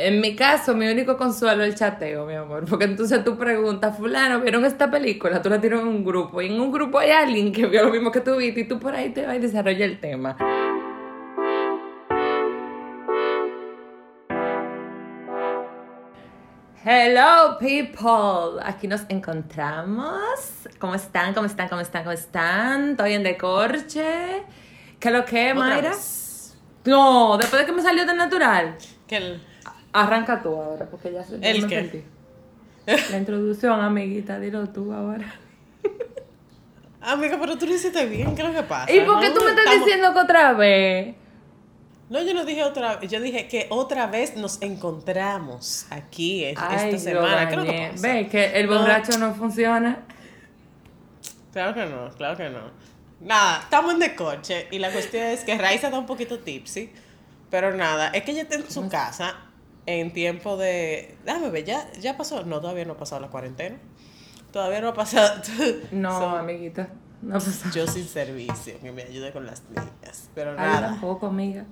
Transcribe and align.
En 0.00 0.20
mi 0.20 0.36
caso, 0.36 0.76
mi 0.76 0.86
único 0.88 1.16
consuelo 1.16 1.64
es 1.64 1.70
el 1.70 1.74
chateo, 1.74 2.24
mi 2.24 2.34
amor. 2.34 2.64
Porque 2.68 2.84
entonces 2.84 3.24
tú 3.24 3.36
preguntas, 3.36 3.96
fulano, 3.96 4.40
¿vieron 4.40 4.64
esta 4.64 4.88
película? 4.88 5.42
Tú 5.42 5.50
la 5.50 5.60
tiras 5.60 5.80
en 5.80 5.88
un 5.88 6.04
grupo. 6.04 6.40
Y 6.40 6.46
en 6.46 6.60
un 6.60 6.70
grupo 6.70 7.00
hay 7.00 7.10
alguien 7.10 7.50
que 7.52 7.66
vio 7.66 7.82
lo 7.84 7.90
mismo 7.90 8.12
que 8.12 8.20
tú 8.20 8.36
viste. 8.36 8.60
Y 8.60 8.64
tú 8.68 8.78
por 8.78 8.94
ahí 8.94 9.10
te 9.10 9.26
vas 9.26 9.34
y 9.36 9.40
desarrolla 9.40 9.84
el 9.84 9.98
tema. 9.98 10.36
Hello 16.84 17.58
people, 17.58 18.60
aquí 18.62 18.86
nos 18.86 19.02
encontramos. 19.08 20.08
¿Cómo 20.78 20.94
están? 20.94 21.34
¿Cómo 21.34 21.46
están? 21.46 21.68
¿Cómo 21.68 21.80
están? 21.80 22.02
¿Cómo 22.04 22.12
están? 22.12 22.96
¿Todo 22.96 23.06
bien 23.08 23.22
de 23.22 23.36
corche? 23.36 24.44
¿Qué 25.00 25.10
lo 25.10 25.24
que, 25.24 25.54
Mayra? 25.54 25.90
vez. 25.90 26.56
No, 26.84 27.36
después 27.36 27.60
de 27.60 27.66
que 27.66 27.72
me 27.72 27.82
salió 27.82 28.06
tan 28.06 28.16
natural. 28.16 28.76
Que 29.06 29.16
el- 29.16 29.42
Arranca 30.00 30.42
tú 30.42 30.50
ahora, 30.54 30.86
porque 30.86 31.12
ya 31.12 31.24
se 31.24 31.36
¿El 31.40 31.62
me 31.62 31.68
qué? 31.68 32.04
La 33.10 33.18
introducción, 33.18 33.80
amiguita, 33.80 34.38
dilo 34.40 34.68
tú 34.68 34.92
ahora. 34.92 35.34
Amiga, 37.00 37.36
pero 37.40 37.56
tú 37.56 37.66
lo 37.66 37.74
hiciste 37.74 38.06
bien, 38.06 38.34
¿qué 38.34 38.42
es 38.42 38.48
lo 38.48 38.54
que 38.54 38.62
pasa? 38.64 38.92
¿Y 38.92 39.00
por 39.00 39.20
qué 39.20 39.28
No, 39.28 39.34
tú 39.34 39.44
me 39.44 39.50
estás 39.50 39.64
estamos- 39.66 39.84
diciendo 39.86 40.12
que 40.14 40.18
otra 40.20 40.52
vez? 40.54 41.14
No, 42.10 42.22
yo 42.22 42.32
no 42.34 42.44
dije 42.44 42.64
otra 42.64 42.96
vez, 42.96 43.10
yo 43.10 43.20
dije 43.20 43.46
que 43.48 43.66
otra 43.70 44.06
vez 44.06 44.34
nos 44.36 44.60
encontramos 44.62 45.86
aquí 45.90 46.44
Ay, 46.44 46.52
esta 46.52 46.98
semana. 46.98 47.46
¿Qué 47.48 47.52
es 47.54 47.58
lo 47.58 47.64
que 47.64 47.72
dañé. 47.72 47.90
pasa? 47.90 48.08
Ve 48.08 48.28
que 48.28 48.44
el 48.58 48.66
borracho 48.66 49.18
no 49.18 49.34
funciona. 49.34 49.98
Claro 51.52 51.74
que 51.74 51.86
no, 51.86 52.08
claro 52.16 52.36
que 52.36 52.48
no. 52.48 52.60
Nada, 53.20 53.60
estamos 53.62 53.92
en 53.94 53.98
de 54.00 54.14
coche 54.14 54.68
y 54.70 54.78
la 54.78 54.90
cuestión 54.90 55.24
es 55.24 55.44
que 55.44 55.58
Raiza 55.58 55.88
está 55.88 55.98
un 55.98 56.06
poquito 56.06 56.38
tipsy, 56.38 56.90
pero 57.50 57.74
nada, 57.76 58.08
es 58.08 58.22
que 58.22 58.30
ella 58.32 58.42
está 58.42 58.54
en 58.56 58.70
su 58.70 58.88
casa 58.88 59.34
en 59.88 60.12
tiempo 60.12 60.58
de... 60.58 61.16
Déjame 61.24 61.48
ver, 61.48 61.64
¿ya, 61.64 61.90
ya 61.98 62.16
pasó? 62.18 62.44
No, 62.44 62.60
todavía 62.60 62.84
no 62.84 62.92
ha 62.92 62.96
pasado 62.98 63.22
la 63.22 63.28
cuarentena. 63.28 63.76
Todavía 64.52 64.82
no 64.82 64.88
ha 64.88 64.94
pasado... 64.94 65.40
No, 65.92 66.18
So, 66.18 66.28
amiguita. 66.28 66.88
No 67.22 67.38
yo 67.74 67.86
sin 67.86 68.06
servicio, 68.06 68.78
que 68.80 68.92
me 68.92 69.02
ayude 69.02 69.32
con 69.32 69.44
las 69.46 69.62
niñas, 69.70 70.28
pero 70.34 70.50
Ay, 70.52 70.56
nada. 70.58 70.88
tampoco, 70.90 71.26
amiga. 71.26 71.64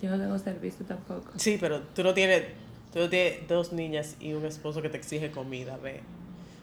Yo 0.00 0.10
no 0.10 0.18
tengo 0.18 0.38
servicio 0.38 0.84
tampoco. 0.86 1.32
Sí, 1.36 1.56
pero 1.58 1.80
tú 1.80 2.04
no 2.04 2.12
tienes, 2.14 2.44
tú 2.92 3.00
no 3.00 3.08
tienes 3.08 3.48
dos 3.48 3.72
niñas 3.72 4.16
y 4.20 4.34
un 4.34 4.44
esposo 4.44 4.82
que 4.82 4.90
te 4.90 4.98
exige 4.98 5.30
comida, 5.30 5.78
ve. 5.78 6.02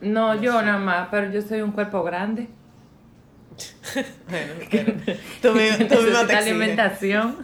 No, 0.01 0.39
yo 0.39 0.61
nada 0.61 0.77
más, 0.77 1.09
pero 1.09 1.31
yo 1.31 1.41
soy 1.41 1.61
un 1.61 1.71
cuerpo 1.71 2.03
grande. 2.03 2.47
Bueno, 4.29 4.53
pero 4.71 4.93
tú, 5.41 5.49
tú 5.95 6.01
misma 6.01 6.25
te 6.27 6.35
alimentación. 6.35 7.37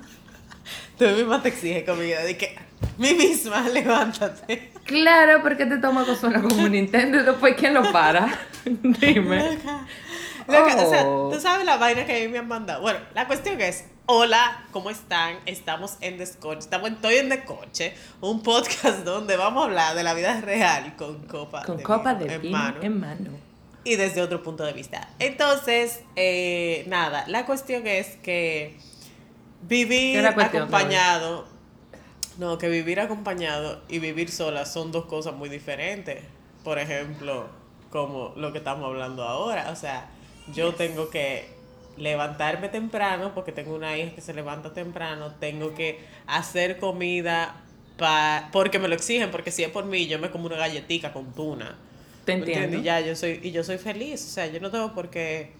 Tú 0.97 1.05
misma 1.05 1.41
te 1.41 1.49
exiges 1.49 1.83
comida. 1.83 2.21
De 2.23 2.37
que, 2.37 2.55
mí 2.97 3.13
misma, 3.13 3.61
levántate. 3.69 4.71
Claro, 4.85 5.41
porque 5.41 5.65
te 5.65 5.77
toma 5.77 6.05
consola 6.05 6.41
como 6.41 6.63
un 6.63 6.71
Nintendo 6.71 7.19
y 7.19 7.23
después 7.23 7.55
¿quién 7.57 7.73
lo 7.73 7.91
para? 7.91 8.39
Dime. 8.65 9.51
Loca. 9.53 9.87
Loca, 10.47 10.75
O 10.85 10.89
sea, 10.89 11.03
Oh. 11.05 11.29
tú 11.33 11.39
sabes 11.41 11.65
la 11.65 11.77
vaina 11.77 12.05
que 12.05 12.15
a 12.17 12.25
mí 12.25 12.29
me 12.29 12.37
han 12.39 12.47
mandado. 12.47 12.81
Bueno, 12.81 12.99
la 13.13 13.27
cuestión 13.27 13.59
es, 13.59 13.83
hola, 14.05 14.63
¿cómo 14.71 14.89
están? 14.89 15.35
Estamos 15.45 15.97
en 15.99 16.17
Descoche, 16.17 16.59
estamos 16.59 16.87
en 16.87 16.93
Estoy 16.95 17.15
en 17.15 17.29
Descoche, 17.29 17.93
un 18.21 18.41
podcast 18.41 18.99
donde 19.03 19.35
vamos 19.35 19.63
a 19.63 19.65
hablar 19.65 19.95
de 19.95 20.03
la 20.03 20.13
vida 20.13 20.39
real 20.39 20.95
con 20.95 21.25
copa 21.27 21.63
Con 21.63 21.77
de 21.77 21.83
copa 21.83 22.13
vino 22.13 22.27
de 22.29 22.35
en 22.35 22.41
vino 22.43 22.57
mano. 22.57 22.77
en 22.81 22.99
mano. 22.99 23.29
y 23.83 23.95
desde 23.97 24.21
otro 24.21 24.41
punto 24.41 24.63
de 24.63 24.71
vista. 24.71 25.09
Entonces, 25.19 25.99
eh, 26.15 26.85
nada, 26.87 27.25
la 27.27 27.45
cuestión 27.45 27.85
es 27.85 28.07
que 28.23 28.77
¿Qué 28.77 28.79
vivir 29.67 30.25
acompañado, 30.25 31.45
no, 32.37 32.57
que 32.57 32.69
vivir 32.69 32.99
acompañado 32.99 33.81
y 33.89 33.99
vivir 33.99 34.31
sola 34.31 34.65
son 34.65 34.91
dos 34.91 35.05
cosas 35.05 35.35
muy 35.35 35.49
diferentes. 35.49 36.23
Por 36.63 36.79
ejemplo, 36.79 37.47
como 37.89 38.33
lo 38.35 38.51
que 38.51 38.59
estamos 38.59 38.85
hablando 38.85 39.23
ahora, 39.23 39.69
o 39.71 39.75
sea, 39.75 40.09
yo 40.53 40.73
tengo 40.73 41.09
que 41.09 41.49
levantarme 41.97 42.69
temprano 42.69 43.31
porque 43.33 43.51
tengo 43.51 43.73
una 43.75 43.97
hija 43.97 44.13
que 44.13 44.21
se 44.21 44.33
levanta 44.33 44.73
temprano, 44.73 45.33
tengo 45.39 45.73
que 45.73 45.99
hacer 46.27 46.77
comida 46.77 47.63
pa, 47.97 48.49
porque 48.51 48.79
me 48.79 48.87
lo 48.87 48.95
exigen, 48.95 49.31
porque 49.31 49.51
si 49.51 49.63
es 49.63 49.69
por 49.69 49.85
mí 49.85 50.07
yo 50.07 50.19
me 50.19 50.29
como 50.29 50.45
una 50.45 50.57
galletica 50.57 51.11
con 51.11 51.33
tuna. 51.33 51.75
Te 52.25 52.33
entiendo. 52.33 52.77
Y 52.77 52.83
ya 52.83 52.99
yo 52.99 53.15
soy 53.15 53.39
y 53.41 53.51
yo 53.51 53.63
soy 53.63 53.77
feliz, 53.77 54.23
o 54.25 54.29
sea, 54.29 54.47
yo 54.47 54.59
no 54.59 54.69
tengo 54.69 54.93
por 54.93 55.09
qué 55.09 55.53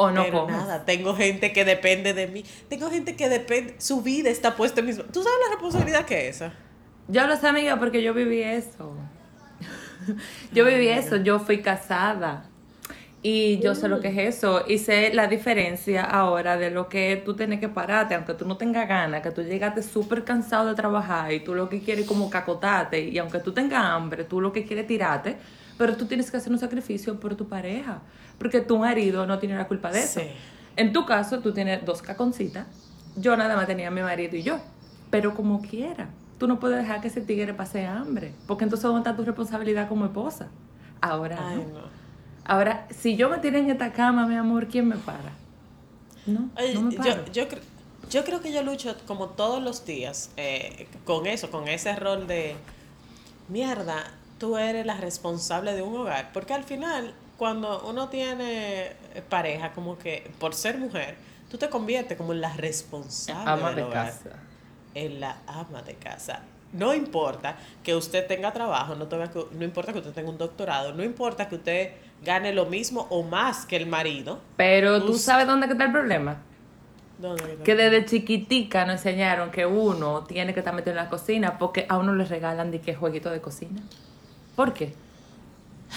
O 0.00 0.10
no 0.10 0.22
pero 0.22 0.40
comes. 0.40 0.56
nada, 0.56 0.84
tengo 0.84 1.14
gente 1.14 1.52
que 1.52 1.64
depende 1.64 2.14
de 2.14 2.26
mí, 2.26 2.44
tengo 2.68 2.90
gente 2.90 3.16
que 3.16 3.28
depende, 3.28 3.74
su 3.78 4.02
vida 4.02 4.30
está 4.30 4.56
puesta 4.56 4.80
en 4.80 4.86
mis 4.86 4.96
¿Tú 4.96 5.22
sabes 5.22 5.38
la 5.44 5.50
responsabilidad 5.52 6.04
que 6.06 6.28
es 6.28 6.36
esa? 6.36 6.52
Yo 7.08 7.26
lo 7.26 7.36
sé, 7.36 7.48
amiga, 7.48 7.78
porque 7.78 8.02
yo 8.02 8.14
viví 8.14 8.42
eso. 8.42 8.94
yo 10.52 10.64
viví 10.64 10.88
eso, 10.88 11.16
yo 11.16 11.38
fui 11.38 11.60
casada. 11.60 12.44
Y 13.22 13.58
yo 13.58 13.74
sé 13.74 13.88
lo 13.88 14.00
que 14.00 14.08
es 14.08 14.36
eso. 14.36 14.64
Y 14.66 14.78
sé 14.78 15.12
la 15.12 15.26
diferencia 15.26 16.04
ahora 16.04 16.56
de 16.56 16.70
lo 16.70 16.88
que 16.88 17.20
tú 17.24 17.36
tienes 17.36 17.60
que 17.60 17.68
pararte, 17.68 18.14
aunque 18.14 18.34
tú 18.34 18.46
no 18.46 18.56
tengas 18.56 18.88
ganas, 18.88 19.22
que 19.22 19.30
tú 19.30 19.42
llegaste 19.42 19.82
súper 19.82 20.24
cansado 20.24 20.68
de 20.68 20.74
trabajar 20.74 21.32
y 21.32 21.40
tú 21.40 21.54
lo 21.54 21.68
que 21.68 21.80
quieres 21.80 22.04
es 22.04 22.08
como 22.08 22.30
cacotarte. 22.30 23.00
Y 23.00 23.18
aunque 23.18 23.40
tú 23.40 23.52
tengas 23.52 23.84
hambre, 23.84 24.24
tú 24.24 24.40
lo 24.40 24.52
que 24.52 24.64
quieres 24.64 24.84
es 24.84 24.88
tirarte. 24.88 25.36
Pero 25.80 25.96
tú 25.96 26.04
tienes 26.04 26.30
que 26.30 26.36
hacer 26.36 26.52
un 26.52 26.58
sacrificio 26.58 27.18
por 27.18 27.36
tu 27.36 27.48
pareja. 27.48 28.02
Porque 28.36 28.60
tu 28.60 28.76
marido 28.76 29.26
no 29.26 29.38
tiene 29.38 29.56
la 29.56 29.66
culpa 29.66 29.90
de 29.90 30.00
eso. 30.00 30.20
Sí. 30.20 30.26
En 30.76 30.92
tu 30.92 31.06
caso, 31.06 31.38
tú 31.40 31.54
tienes 31.54 31.82
dos 31.86 32.02
caconcitas. 32.02 32.66
Yo 33.16 33.34
nada 33.34 33.56
más 33.56 33.66
tenía 33.66 33.88
a 33.88 33.90
mi 33.90 34.02
marido 34.02 34.36
y 34.36 34.42
yo. 34.42 34.58
Pero 35.08 35.34
como 35.34 35.62
quiera, 35.62 36.10
tú 36.38 36.46
no 36.46 36.60
puedes 36.60 36.76
dejar 36.76 37.00
que 37.00 37.08
ese 37.08 37.22
tigre 37.22 37.54
pase 37.54 37.86
hambre. 37.86 38.34
Porque 38.46 38.64
entonces, 38.64 38.82
¿dónde 38.84 38.98
está 39.08 39.16
tu 39.16 39.24
responsabilidad 39.24 39.88
como 39.88 40.04
esposa? 40.04 40.48
Ahora 41.00 41.38
Ay, 41.40 41.56
no. 41.56 41.78
no. 41.80 41.86
Ahora, 42.44 42.86
si 42.90 43.16
yo 43.16 43.30
me 43.30 43.38
tiro 43.38 43.56
en 43.56 43.70
esta 43.70 43.90
cama, 43.94 44.26
mi 44.26 44.34
amor, 44.34 44.68
¿quién 44.68 44.86
me 44.86 44.96
para? 44.96 45.32
No, 46.26 46.50
Oye, 46.58 46.74
no 46.74 46.82
me 46.82 46.90
yo, 46.94 47.24
yo, 47.32 47.48
cre- 47.48 47.62
yo 48.10 48.24
creo 48.24 48.42
que 48.42 48.52
yo 48.52 48.62
lucho 48.62 48.94
como 49.06 49.30
todos 49.30 49.62
los 49.62 49.86
días 49.86 50.30
eh, 50.36 50.88
con 51.06 51.26
eso, 51.26 51.50
con 51.50 51.68
ese 51.68 51.96
rol 51.96 52.26
de 52.26 52.54
mierda, 53.48 54.04
tú 54.40 54.56
eres 54.56 54.84
la 54.84 54.96
responsable 54.96 55.74
de 55.74 55.82
un 55.82 55.96
hogar. 55.96 56.30
Porque 56.32 56.52
al 56.54 56.64
final, 56.64 57.14
cuando 57.36 57.82
uno 57.88 58.08
tiene 58.08 58.92
pareja, 59.28 59.70
como 59.72 59.96
que 59.98 60.28
por 60.40 60.54
ser 60.54 60.78
mujer, 60.78 61.14
tú 61.48 61.58
te 61.58 61.68
conviertes 61.68 62.16
como 62.18 62.32
en 62.32 62.40
la 62.40 62.52
responsable 62.54 63.48
Ama 63.50 63.68
del 63.68 63.76
de 63.76 63.82
hogar. 63.84 64.06
casa. 64.06 64.30
en 64.94 65.20
la 65.20 65.36
ama 65.46 65.82
de 65.82 65.94
casa. 65.94 66.40
No 66.72 66.94
importa 66.94 67.56
que 67.84 67.94
usted 67.94 68.26
tenga 68.26 68.52
trabajo, 68.52 68.96
no, 68.96 69.06
tenga 69.06 69.30
que- 69.30 69.46
no 69.52 69.64
importa 69.64 69.92
que 69.92 69.98
usted 70.00 70.12
tenga 70.12 70.30
un 70.30 70.38
doctorado, 70.38 70.92
no 70.92 71.04
importa 71.04 71.48
que 71.48 71.56
usted 71.56 71.92
gane 72.24 72.52
lo 72.52 72.66
mismo 72.66 73.06
o 73.10 73.22
más 73.22 73.66
que 73.66 73.76
el 73.76 73.86
marido. 73.86 74.40
Pero 74.56 75.04
tú 75.04 75.16
sabes 75.18 75.46
dónde 75.46 75.66
está 75.68 75.84
el 75.84 75.92
problema. 75.92 76.38
¿Dónde 77.18 77.52
está? 77.52 77.64
Que 77.64 77.74
desde 77.74 78.04
chiquitica 78.06 78.84
nos 78.84 78.96
enseñaron 78.96 79.50
que 79.50 79.66
uno 79.66 80.24
tiene 80.24 80.54
que 80.54 80.60
estar 80.60 80.74
metido 80.74 80.92
en 80.92 81.04
la 81.04 81.08
cocina 81.10 81.58
porque 81.58 81.86
a 81.88 81.98
uno 81.98 82.14
le 82.14 82.24
regalan 82.24 82.70
de 82.70 82.80
que 82.80 82.94
jueguito 82.94 83.30
de 83.30 83.40
cocina. 83.40 83.80
¿Por 84.54 84.72
qué? 84.72 84.92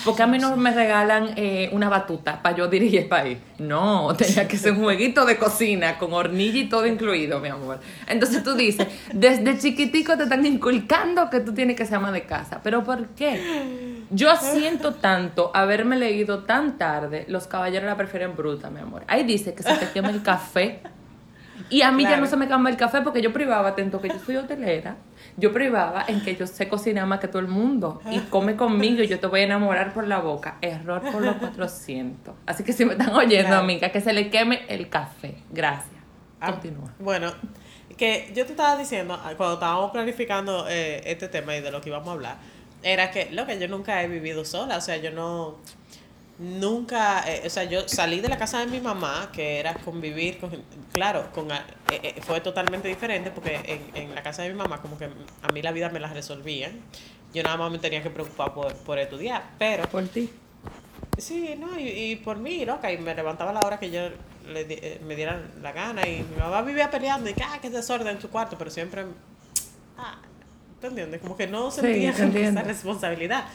Porque 0.03 0.23
a 0.23 0.27
mí 0.27 0.37
no 0.37 0.57
me 0.57 0.71
regalan 0.71 1.33
eh, 1.37 1.69
una 1.71 1.87
batuta 1.87 2.41
para 2.41 2.57
yo 2.57 2.67
dirigir 2.67 3.01
el 3.01 3.07
país. 3.07 3.37
No, 3.59 4.13
tenía 4.17 4.47
que 4.47 4.57
ser 4.57 4.73
un 4.73 4.83
jueguito 4.83 5.23
de 5.23 5.37
cocina 5.37 5.97
con 5.97 6.13
hornilla 6.13 6.59
y 6.59 6.67
todo 6.67 6.85
incluido, 6.87 7.39
mi 7.39 7.49
amor. 7.49 7.79
Entonces 8.07 8.43
tú 8.43 8.55
dices, 8.55 8.87
desde 9.13 9.57
chiquitico 9.59 10.17
te 10.17 10.23
están 10.23 10.45
inculcando 10.45 11.29
que 11.29 11.39
tú 11.39 11.53
tienes 11.53 11.77
que 11.77 11.85
ser 11.85 11.95
ama 11.95 12.11
de 12.11 12.23
casa. 12.23 12.59
¿Pero 12.63 12.83
por 12.83 13.07
qué? 13.09 14.03
Yo 14.09 14.35
siento 14.35 14.95
tanto 14.95 15.51
haberme 15.53 15.95
leído 15.95 16.39
tan 16.39 16.77
tarde, 16.77 17.25
los 17.29 17.47
caballeros 17.47 17.87
la 17.87 17.95
prefieren 17.95 18.35
bruta, 18.35 18.69
mi 18.69 18.79
amor. 18.79 19.03
Ahí 19.07 19.23
dice 19.23 19.53
que 19.53 19.63
se 19.63 19.75
te 19.75 19.89
quema 19.91 20.09
el 20.09 20.21
café 20.21 20.81
y 21.69 21.81
a 21.81 21.91
mí 21.91 22.03
ya 22.03 22.17
no 22.17 22.25
se 22.27 22.37
me 22.37 22.47
cambia 22.47 22.69
el 22.71 22.77
café 22.77 23.01
porque 23.01 23.21
yo 23.21 23.33
privaba, 23.33 23.69
atento 23.69 23.99
que 24.01 24.09
yo 24.09 24.19
soy 24.19 24.35
hotelera, 24.35 24.97
yo 25.37 25.51
privaba 25.51 26.05
en 26.07 26.21
que 26.21 26.35
yo 26.35 26.45
sé 26.47 26.67
cocinar 26.67 27.05
más 27.07 27.19
que 27.19 27.27
todo 27.27 27.39
el 27.39 27.47
mundo 27.47 28.01
y 28.11 28.19
come 28.19 28.55
conmigo 28.55 29.01
y 29.03 29.07
yo 29.07 29.19
te 29.19 29.27
voy 29.27 29.41
a 29.41 29.43
enamorar 29.43 29.93
por 29.93 30.07
la 30.07 30.19
boca. 30.19 30.57
Error 30.61 31.01
por 31.11 31.21
los 31.21 31.35
400. 31.39 32.35
Así 32.45 32.63
que 32.63 32.73
si 32.73 32.85
me 32.85 32.91
están 32.93 33.09
oyendo, 33.11 33.47
Claro. 33.47 33.63
amiga, 33.63 33.89
que 33.89 34.01
se 34.01 34.13
le 34.13 34.29
queme 34.29 34.65
el 34.67 34.89
café. 34.89 35.35
Gracias. 35.51 35.89
Ah, 36.39 36.51
Continúa. 36.51 36.91
Bueno, 36.99 37.31
que 37.97 38.31
yo 38.35 38.45
te 38.45 38.51
estaba 38.51 38.75
diciendo, 38.77 39.13
ah, 39.23 39.31
cuando 39.37 39.55
estábamos 39.55 39.91
planificando 39.91 40.65
eh, 40.69 41.01
este 41.05 41.27
tema 41.29 41.55
y 41.55 41.61
de 41.61 41.71
lo 41.71 41.79
que 41.81 41.89
íbamos 41.89 42.09
a 42.09 42.11
hablar, 42.11 42.37
era 42.81 43.11
que, 43.11 43.29
lo 43.31 43.45
que 43.45 43.57
yo 43.59 43.67
nunca 43.69 44.03
he 44.03 44.07
vivido 44.07 44.43
sola, 44.43 44.77
o 44.77 44.81
sea, 44.81 44.97
yo 44.97 45.11
no, 45.11 45.57
nunca, 46.43 47.23
eh, 47.25 47.43
o 47.45 47.49
sea, 47.49 47.63
yo 47.63 47.87
salí 47.87 48.19
de 48.19 48.27
la 48.27 48.37
casa 48.37 48.59
de 48.59 48.67
mi 48.67 48.81
mamá, 48.81 49.29
que 49.31 49.59
era 49.59 49.73
convivir 49.75 50.39
con, 50.39 50.51
claro, 50.91 51.31
con, 51.33 51.49
eh, 51.51 51.61
eh, 51.89 52.21
fue 52.21 52.41
totalmente 52.41 52.87
diferente 52.87 53.31
porque 53.31 53.55
en, 53.65 54.03
en 54.03 54.15
la 54.15 54.21
casa 54.21 54.43
de 54.43 54.49
mi 54.49 54.55
mamá 54.55 54.81
como 54.81 54.97
que 54.97 55.05
a 55.05 55.51
mí 55.53 55.61
la 55.61 55.71
vida 55.71 55.89
me 55.89 55.99
la 55.99 56.09
resolvían, 56.09 56.73
yo 57.33 57.43
nada 57.43 57.57
más 57.57 57.71
me 57.71 57.79
tenía 57.79 58.03
que 58.03 58.09
preocupar 58.09 58.53
por, 58.53 58.75
por 58.75 58.99
estudiar, 58.99 59.51
pero 59.57 59.87
Por 59.89 60.07
ti. 60.07 60.29
Sí, 61.17 61.55
no, 61.57 61.79
y, 61.79 61.87
y 61.87 62.15
por 62.17 62.37
mí, 62.37 62.65
loca, 62.65 62.91
y 62.91 62.97
me 62.97 63.15
levantaba 63.15 63.51
a 63.51 63.53
la 63.53 63.59
hora 63.61 63.79
que 63.79 63.89
yo 63.91 64.01
le 64.47 64.65
eh, 64.69 65.01
me 65.05 65.15
dieran 65.15 65.51
la 65.61 65.71
gana, 65.71 66.07
y 66.07 66.23
mi 66.23 66.37
mamá 66.37 66.61
vivía 66.61 66.91
peleando, 66.91 67.29
y 67.29 67.33
que, 67.33 67.43
ah, 67.43 67.59
que 67.61 67.69
desorden 67.69 68.07
en 68.07 68.21
su 68.21 68.29
cuarto, 68.29 68.57
pero 68.57 68.69
siempre, 68.69 69.05
ah, 69.97 70.17
¿te 70.81 70.87
entiendes? 70.87 71.21
Como 71.21 71.37
que 71.37 71.47
no 71.47 71.71
sentía 71.71 72.09
esa 72.35 72.63
responsabilidad. 72.63 73.45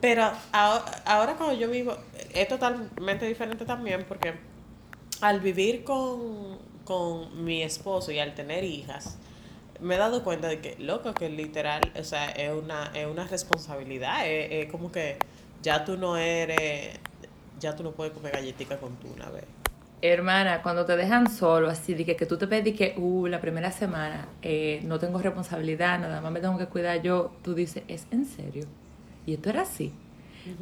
Pero 0.00 0.30
ahora, 0.52 0.84
ahora 1.04 1.34
cuando 1.36 1.54
yo 1.54 1.70
vivo, 1.70 1.96
es 2.34 2.48
totalmente 2.48 3.26
diferente 3.26 3.64
también 3.64 4.04
porque 4.06 4.34
al 5.20 5.40
vivir 5.40 5.84
con, 5.84 6.58
con 6.84 7.44
mi 7.44 7.62
esposo 7.62 8.12
y 8.12 8.18
al 8.18 8.34
tener 8.34 8.64
hijas, 8.64 9.18
me 9.80 9.94
he 9.94 9.98
dado 9.98 10.22
cuenta 10.22 10.48
de 10.48 10.60
que, 10.60 10.76
loco, 10.78 11.12
que 11.14 11.28
literal, 11.28 11.80
o 11.98 12.04
sea, 12.04 12.30
es 12.30 12.52
una, 12.52 12.90
es 12.94 13.06
una 13.06 13.26
responsabilidad, 13.26 14.26
es, 14.26 14.70
como 14.70 14.90
que 14.90 15.18
ya 15.62 15.84
tú 15.84 15.96
no 15.96 16.16
eres, 16.16 16.98
ya 17.60 17.74
tú 17.76 17.82
no 17.82 17.92
puedes 17.92 18.12
comer 18.12 18.32
galletica 18.32 18.78
con 18.78 18.96
tú 18.96 19.08
una 19.14 19.30
vez. 19.30 19.44
Hermana, 20.02 20.62
cuando 20.62 20.84
te 20.84 20.94
dejan 20.96 21.30
solo, 21.30 21.70
así 21.70 21.94
de 21.94 22.04
que, 22.04 22.16
que 22.16 22.26
tú 22.26 22.36
te 22.36 22.46
pedí 22.46 22.72
que, 22.72 22.94
uh, 22.98 23.26
la 23.26 23.40
primera 23.40 23.72
semana 23.72 24.28
eh, 24.42 24.80
no 24.84 24.98
tengo 24.98 25.18
responsabilidad, 25.18 25.98
nada 25.98 26.20
más 26.20 26.30
me 26.30 26.40
tengo 26.40 26.58
que 26.58 26.66
cuidar 26.66 27.00
yo, 27.02 27.32
tú 27.42 27.54
dices, 27.54 27.82
¿es 27.88 28.06
en 28.10 28.26
serio? 28.26 28.66
Y 29.26 29.34
esto 29.34 29.50
era 29.50 29.62
así. 29.62 29.92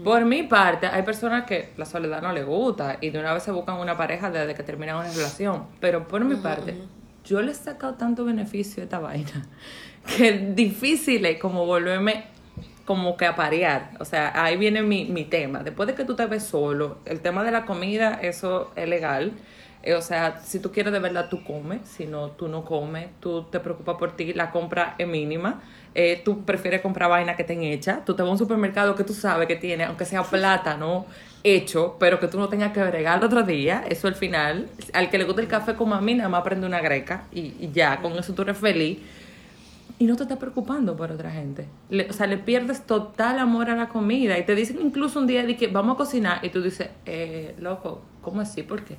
Por 0.03 0.25
mi 0.25 0.45
parte, 0.45 0.87
hay 0.87 1.03
personas 1.03 1.45
que 1.45 1.75
la 1.77 1.85
soledad 1.85 2.23
no 2.23 2.33
les 2.33 2.47
gusta 2.47 2.97
y 3.03 3.11
de 3.11 3.19
una 3.19 3.35
vez 3.35 3.43
se 3.43 3.51
buscan 3.51 3.77
una 3.77 3.97
pareja 3.99 4.31
desde 4.31 4.55
que 4.55 4.63
terminan 4.63 4.97
una 4.97 5.11
relación. 5.11 5.67
Pero 5.79 6.09
por 6.09 6.25
mi 6.25 6.37
parte, 6.37 6.75
yo 7.25 7.43
le 7.43 7.53
he 7.53 7.55
sacado 7.55 7.95
tanto 7.95 8.25
beneficio 8.25 8.83
a 8.83 8.85
esta 8.85 8.99
vaina 8.99 9.47
que 10.17 10.29
es 10.29 10.57
difícil 10.57 11.25
es 11.27 11.39
como 11.39 11.67
volverme 11.67 12.25
como 12.85 13.17
que 13.17 13.27
a 13.27 13.37
parear. 13.37 13.91
O 14.01 14.05
sea, 14.05 14.33
ahí 14.43 14.57
viene 14.57 14.83
mi, 14.83 15.05
mi 15.07 15.25
tema. 15.25 15.63
Después 15.63 15.87
de 15.87 15.95
que 15.95 16.05
tú 16.05 16.15
te 16.15 16.27
ves 16.27 16.45
solo, 16.45 16.99
el 17.05 17.21
tema 17.21 17.43
de 17.43 17.51
la 17.51 17.65
comida, 17.65 18.19
eso 18.23 18.73
es 18.77 18.89
legal. 18.89 19.33
Eh, 19.87 19.95
o 19.95 20.03
sea, 20.03 20.41
si 20.43 20.61
tú 20.61 20.73
quieres 20.73 20.93
de 20.93 20.99
verdad, 20.99 21.29
tú 21.31 21.45
comes. 21.45 21.83
Si 21.89 22.07
no, 22.07 22.31
tú 22.31 22.49
no 22.49 22.65
comes. 22.65 23.09
Tú 23.21 23.45
te 23.45 23.61
preocupas 23.61 23.97
por 23.99 24.17
ti. 24.17 24.33
La 24.33 24.51
compra 24.51 24.95
es 24.99 25.07
mínima. 25.07 25.63
Eh, 25.95 26.23
tú 26.25 26.45
prefieres 26.45 26.81
comprar 26.81 27.11
vaina 27.11 27.37
que 27.37 27.43
estén 27.43 27.63
hecha. 27.63 28.03
Tú 28.05 28.15
te 28.17 28.23
vas 28.23 28.31
a 28.31 28.33
un 28.33 28.39
supermercado 28.39 28.95
que 28.95 29.05
tú 29.05 29.13
sabes 29.15 29.47
que 29.47 29.57
tiene, 29.57 29.85
aunque 29.85 30.05
sea 30.07 30.23
plátano 30.31 31.07
hecho, 31.45 31.97
pero 32.01 32.19
que 32.19 32.29
tú 32.29 32.39
no 32.39 32.49
tengas 32.49 32.73
que 32.73 32.83
bregar 32.83 33.19
el 33.19 33.25
otro 33.27 33.43
día. 33.43 33.85
Eso 33.89 34.09
al 34.09 34.15
final. 34.15 34.69
Al 34.95 35.11
que 35.11 35.19
le 35.19 35.25
gusta 35.25 35.43
el 35.43 35.49
café 35.49 35.75
como 35.75 35.95
a 35.95 36.01
mí, 36.01 36.15
nada 36.15 36.29
más 36.31 36.43
prende 36.43 36.67
una 36.67 36.81
greca 36.81 37.29
y, 37.33 37.55
y 37.61 37.71
ya, 37.73 38.01
con 38.01 38.13
eso 38.19 38.33
tú 38.35 38.43
eres 38.43 38.59
feliz 38.59 38.99
y 39.99 40.07
no 40.07 40.17
te 40.17 40.25
estás 40.25 40.39
preocupando 40.39 40.97
por 40.97 41.13
otra 41.13 41.31
gente. 41.31 41.69
Le- 41.89 42.09
o 42.11 42.13
sea, 42.13 42.27
le 42.27 42.39
pierdes 42.39 42.87
total 42.87 43.39
amor 43.39 43.71
a 43.71 43.77
la 43.77 43.89
comida 43.89 44.39
y 44.39 44.45
te 44.45 44.55
dicen 44.55 44.79
incluso 44.83 45.21
un 45.21 45.27
día 45.27 45.47
que 45.57 45.69
vamos 45.69 45.95
a 45.95 45.99
cocinar 45.99 46.45
y 46.45 46.51
tú 46.51 46.63
dices, 46.63 46.91
eh, 47.07 47.55
loco, 47.59 48.03
¿cómo 48.21 48.41
así? 48.41 48.63
¿Por 48.63 48.85
qué? 48.85 48.97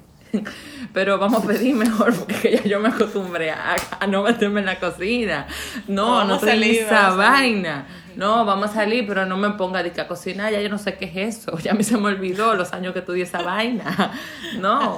Pero 0.94 1.18
vamos 1.18 1.44
a 1.44 1.48
pedir 1.48 1.76
mejor 1.76 2.14
porque 2.16 2.58
ya 2.58 2.64
yo 2.64 2.80
me 2.80 2.90
acostumbré 2.90 3.52
a, 3.52 3.76
a 4.00 4.08
no 4.08 4.24
meterme 4.24 4.62
en 4.62 4.66
la 4.68 4.80
cocina. 4.80 5.48
No, 5.88 6.24
no 6.26 6.40
salir, 6.40 6.82
esa 6.82 7.16
vaina. 7.16 7.86
No, 8.16 8.46
vamos 8.46 8.70
a 8.70 8.74
salir, 8.76 9.06
pero 9.06 9.26
no 9.26 9.36
me 9.36 9.50
ponga 9.52 9.84
de 9.84 9.92
que 9.92 10.00
a 10.00 10.08
cocinar, 10.08 10.50
ya 10.54 10.62
yo 10.62 10.70
no 10.70 10.78
sé 10.78 10.96
qué 10.96 11.06
es 11.06 11.38
eso. 11.40 11.58
Ya 11.64 11.72
a 11.72 11.76
mí 11.76 11.84
se 11.84 11.98
me 11.98 12.08
olvidó 12.08 12.54
los 12.56 12.72
años 12.72 12.94
que 12.94 13.00
estudié 13.00 13.24
esa 13.24 13.42
vaina. 13.42 14.12
No. 14.60 14.98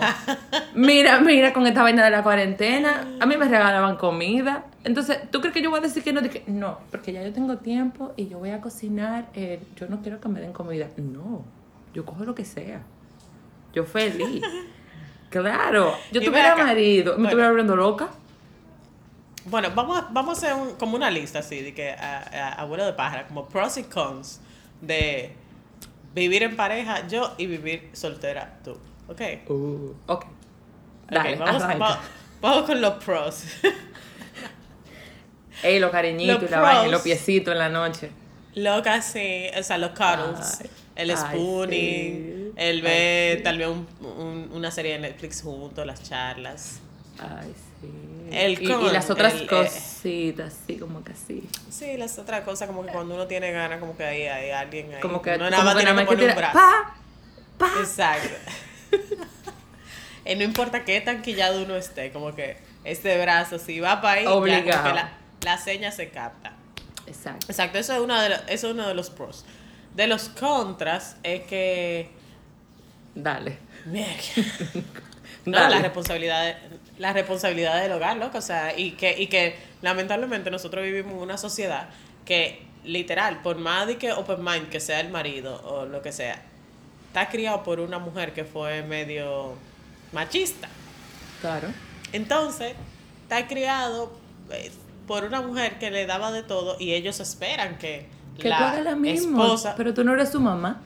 Mira, 0.75 1.19
mira, 1.21 1.51
con 1.51 1.65
esta 1.65 1.81
vaina 1.81 2.03
de 2.03 2.11
la 2.11 2.21
cuarentena, 2.21 3.07
a 3.19 3.25
mí 3.25 3.35
me 3.37 3.47
regalaban 3.47 3.95
comida. 3.95 4.65
Entonces, 4.83 5.17
¿tú 5.31 5.39
crees 5.41 5.53
que 5.55 5.61
yo 5.63 5.69
voy 5.71 5.79
a 5.79 5.81
decir 5.81 6.03
que 6.03 6.13
no? 6.13 6.21
De 6.21 6.29
que, 6.29 6.43
no, 6.47 6.77
porque 6.91 7.11
ya 7.11 7.23
yo 7.23 7.33
tengo 7.33 7.57
tiempo 7.57 8.13
y 8.15 8.27
yo 8.27 8.37
voy 8.37 8.51
a 8.51 8.61
cocinar. 8.61 9.25
eh, 9.33 9.59
yo 9.75 9.87
no 9.87 10.01
quiero 10.01 10.21
que 10.21 10.29
me 10.29 10.39
den 10.39 10.53
comida. 10.53 10.87
No, 10.97 11.43
yo 11.95 12.05
cojo 12.05 12.23
lo 12.23 12.35
que 12.35 12.45
sea. 12.45 12.81
Yo 13.73 13.83
feliz. 13.83 14.43
Claro, 15.29 15.97
yo 16.11 16.21
Y 16.21 16.25
tuviera 16.25 16.55
marido, 16.55 17.13
me 17.13 17.15
Bueno. 17.15 17.27
estuviera 17.29 17.49
volviendo 17.49 17.75
loca. 17.75 18.09
Bueno, 19.45 19.69
vamos 19.75 19.97
a, 19.97 20.07
vamos 20.11 20.43
a 20.43 20.47
hacer 20.47 20.53
un- 20.55 20.75
como 20.75 20.95
una 20.95 21.09
lista 21.09 21.39
así, 21.39 21.61
de 21.61 21.73
que 21.73 21.91
abuelo 22.57 22.85
de 22.85 22.93
pájara, 22.93 23.27
como 23.27 23.47
pros 23.47 23.77
y 23.77 23.83
cons 23.83 24.39
de 24.81 25.33
vivir 26.13 26.43
en 26.43 26.55
pareja 26.55 27.07
yo 27.07 27.33
y 27.37 27.45
vivir 27.47 27.89
soltera 27.93 28.59
tú. 28.63 28.77
¿Ok? 29.07 29.21
Uh, 29.49 29.93
ok. 30.07 30.25
Dale, 31.09 31.35
vamos, 31.37 31.63
va- 31.63 31.99
vamos 32.41 32.63
con 32.65 32.81
los 32.81 33.03
pros. 33.03 33.43
Ey, 35.63 35.79
los 35.79 35.91
cariñitos 35.91 36.41
Los 36.41 36.49
y 36.49 36.53
la 36.53 36.59
vaina, 36.61 36.87
los 36.89 37.01
piecitos 37.01 37.51
en 37.51 37.57
la 37.59 37.69
noche. 37.69 38.11
Loca, 38.55 39.01
sí, 39.01 39.47
o 39.57 39.63
sea, 39.63 39.77
los 39.77 39.91
cuddles, 39.91 40.61
Ay, 40.61 40.69
el 40.95 41.11
ay, 41.11 41.17
spooning, 41.17 41.69
sí. 41.69 42.36
Ay, 42.57 42.81
ver 42.81 43.37
sí. 43.37 43.43
tal 43.43 43.57
vez 43.57 43.67
un- 43.67 43.87
un- 44.01 44.49
una 44.53 44.71
serie 44.71 44.93
de 44.93 44.99
Netflix 44.99 45.41
juntos, 45.41 45.85
las 45.85 46.01
charlas. 46.03 46.79
Ay, 47.19 47.53
sí. 47.81 47.87
El 48.31 48.61
y, 48.61 48.65
y 48.65 48.67
con, 48.73 48.91
las 48.91 49.09
otras 49.09 49.33
el, 49.33 49.43
eh, 49.43 49.47
cositas, 49.47 50.53
sí, 50.67 50.77
como 50.77 51.03
que 51.03 51.13
así. 51.13 51.47
Sí, 51.69 51.95
las 51.97 52.17
otras 52.19 52.41
cosas, 52.41 52.67
como 52.67 52.85
que 52.85 52.91
cuando 52.91 53.15
uno 53.15 53.25
tiene 53.27 53.51
ganas, 53.51 53.79
como 53.79 53.95
que 53.95 54.03
ahí 54.03 54.23
hay 54.23 54.51
alguien 54.51 54.93
ahí. 54.93 55.01
Como 55.01 55.21
que, 55.21 55.37
no 55.37 55.49
nada 55.49 55.63
más 55.63 55.75
tiene 55.77 55.95
que 55.95 56.05
poner 56.05 56.29
un 56.31 56.35
brazo. 56.35 56.53
pa, 56.57 56.95
pa. 57.57 57.71
Exacto. 57.79 58.29
y 60.25 60.35
no 60.35 60.43
importa 60.43 60.83
qué 60.83 60.99
tan 61.01 61.21
quillado 61.21 61.63
uno 61.63 61.75
esté, 61.75 62.11
como 62.11 62.35
que 62.35 62.57
este 62.83 63.17
brazo, 63.21 63.59
si 63.59 63.79
va 63.79 64.01
para 64.01 64.19
ahí, 64.21 64.25
Obligado. 64.27 64.93
la, 64.93 65.11
la 65.43 65.57
seña 65.57 65.91
se 65.91 66.09
capta. 66.09 66.53
Exacto. 67.05 67.45
Exacto, 67.49 67.77
eso 67.77 67.93
es, 67.93 67.99
uno 68.01 68.19
de 68.21 68.29
los, 68.29 68.39
eso 68.47 68.67
es 68.67 68.73
uno 68.73 68.87
de 68.87 68.93
los 68.93 69.09
pros. 69.09 69.45
De 69.95 70.07
los 70.07 70.29
contras 70.29 71.15
es 71.23 71.43
que... 71.43 72.09
Dale. 73.23 73.57
No, 75.45 75.57
Dale. 75.57 75.75
la 75.75 75.81
responsabilidad, 75.81 76.57
la 76.97 77.13
responsabilidad 77.13 77.81
del 77.81 77.93
hogar, 77.93 78.17
loco. 78.17 78.37
O 78.37 78.41
sea, 78.41 78.77
y 78.77 78.91
que, 78.91 79.15
y 79.17 79.27
que 79.27 79.55
lamentablemente 79.81 80.51
nosotros 80.51 80.83
vivimos 80.83 81.13
en 81.13 81.19
una 81.19 81.37
sociedad 81.37 81.87
que, 82.25 82.65
literal, 82.83 83.41
por 83.41 83.57
más 83.57 83.87
de 83.87 83.97
que 83.97 84.11
open 84.11 84.43
mind 84.43 84.67
que 84.67 84.81
sea 84.81 84.99
el 84.99 85.07
marido 85.09 85.61
o 85.63 85.85
lo 85.85 86.01
que 86.01 86.11
sea, 86.11 86.41
está 87.07 87.29
criado 87.29 87.63
por 87.63 87.79
una 87.79 87.97
mujer 87.97 88.33
que 88.33 88.43
fue 88.43 88.81
medio 88.83 89.53
machista. 90.11 90.67
Claro. 91.39 91.69
Entonces, 92.11 92.73
está 93.23 93.47
criado 93.47 94.11
eh, 94.51 94.69
por 95.07 95.23
una 95.23 95.41
mujer 95.41 95.79
que 95.79 95.91
le 95.91 96.05
daba 96.05 96.33
de 96.33 96.43
todo 96.43 96.75
y 96.77 96.91
ellos 96.93 97.21
esperan 97.21 97.77
que, 97.77 98.09
Que 98.37 98.49
la 98.49 98.57
tú 98.57 98.63
hagas 98.65 98.83
la 98.83 98.95
misma. 98.97 99.43
esposa 99.43 99.75
Pero 99.77 99.93
tú 99.93 100.03
no 100.03 100.13
eres 100.13 100.29
su 100.29 100.41
mamá. 100.41 100.81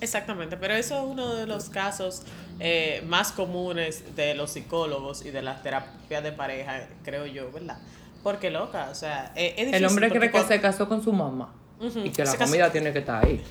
Exactamente, 0.00 0.56
pero 0.56 0.74
eso 0.74 0.96
es 0.98 1.04
uno 1.04 1.34
de 1.34 1.46
los 1.46 1.68
casos 1.68 2.22
eh, 2.58 3.02
más 3.06 3.32
comunes 3.32 4.16
de 4.16 4.34
los 4.34 4.50
psicólogos 4.52 5.24
y 5.24 5.30
de 5.30 5.42
las 5.42 5.62
terapias 5.62 6.22
de 6.22 6.32
pareja, 6.32 6.88
creo 7.04 7.26
yo, 7.26 7.50
¿verdad? 7.52 7.78
Porque 8.22 8.50
loca, 8.50 8.88
o 8.90 8.94
sea, 8.94 9.32
es, 9.34 9.50
es 9.52 9.56
difícil. 9.56 9.74
El 9.74 9.86
hombre 9.86 10.08
cree 10.10 10.20
que 10.22 10.30
cuando- 10.30 10.48
se 10.48 10.60
casó 10.60 10.88
con 10.88 11.02
su 11.02 11.12
mamá. 11.12 11.54
Y 12.04 12.10
que 12.10 12.24
la 12.24 12.30
se 12.30 12.36
casó- 12.38 12.50
comida 12.50 12.70
tiene 12.72 12.92
que 12.92 12.98
estar 13.00 13.24
ahí. 13.24 13.42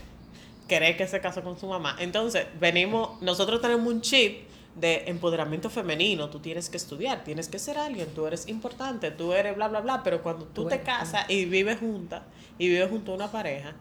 cree 0.68 0.96
que 0.96 1.08
se 1.08 1.20
casó 1.20 1.42
con 1.44 1.60
su 1.60 1.66
mamá. 1.68 1.96
Entonces, 2.00 2.46
venimos, 2.60 3.20
nosotros 3.22 3.60
tenemos 3.62 3.88
un 3.92 4.02
chip 4.02 4.48
de 4.76 5.06
empoderamiento 5.08 5.70
femenino, 5.72 6.30
tú 6.30 6.40
tienes 6.40 6.70
que 6.70 6.78
estudiar, 6.78 7.24
tienes 7.24 7.48
que 7.48 7.58
ser 7.58 7.78
alguien, 7.80 8.08
tú 8.14 8.28
eres 8.28 8.48
importante, 8.48 9.10
tú 9.10 9.34
eres 9.34 9.56
bla, 9.56 9.68
bla, 9.68 9.82
bla, 9.82 10.04
pero 10.04 10.22
cuando 10.22 10.46
tú 10.46 10.66
te 10.68 10.82
casas 10.82 11.26
y 11.30 11.46
vives 11.46 11.80
junta 11.80 12.22
y 12.60 12.68
vives 12.70 12.88
junto 12.90 13.12
a 13.14 13.16
una 13.16 13.32
pareja, 13.32 13.74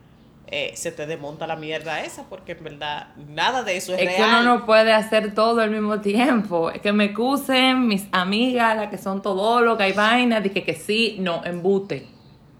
eh, 0.50 0.72
se 0.74 0.92
te 0.92 1.06
desmonta 1.06 1.46
la 1.46 1.56
mierda 1.56 2.02
esa, 2.02 2.24
porque 2.28 2.52
en 2.52 2.64
verdad 2.64 3.08
nada 3.16 3.62
de 3.62 3.76
eso 3.76 3.94
es, 3.94 4.00
Es 4.00 4.08
que 4.08 4.16
real. 4.16 4.42
uno 4.42 4.56
no 4.58 4.66
puede 4.66 4.92
hacer 4.92 5.34
todo 5.34 5.60
al 5.60 5.70
mismo 5.70 6.00
tiempo. 6.00 6.70
Es 6.70 6.80
que 6.80 6.92
me 6.92 7.04
excusen 7.06 7.86
mis 7.86 8.06
amigas, 8.12 8.76
las 8.76 8.88
que 8.88 8.98
son 8.98 9.20
todólogas 9.22 9.88
y 9.88 9.92
vainas, 9.92 10.42
de 10.42 10.50
que, 10.50 10.64
que 10.64 10.74
sí, 10.74 11.16
no, 11.20 11.44
embute, 11.44 12.06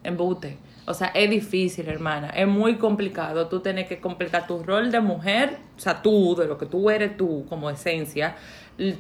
embute. 0.04 0.59
O 0.87 0.95
sea, 0.95 1.09
es 1.09 1.28
difícil, 1.28 1.88
hermana. 1.88 2.30
Es 2.30 2.47
muy 2.47 2.76
complicado. 2.76 3.47
Tú 3.49 3.61
tienes 3.61 3.87
que 3.88 4.00
completar 4.00 4.47
tu 4.47 4.62
rol 4.62 4.90
de 4.90 5.00
mujer, 5.00 5.59
o 5.76 5.80
sea, 5.80 6.00
tú, 6.00 6.35
de 6.35 6.47
lo 6.47 6.57
que 6.57 6.66
tú 6.66 6.88
eres 6.90 7.16
tú 7.16 7.45
como 7.49 7.68
esencia, 7.68 8.37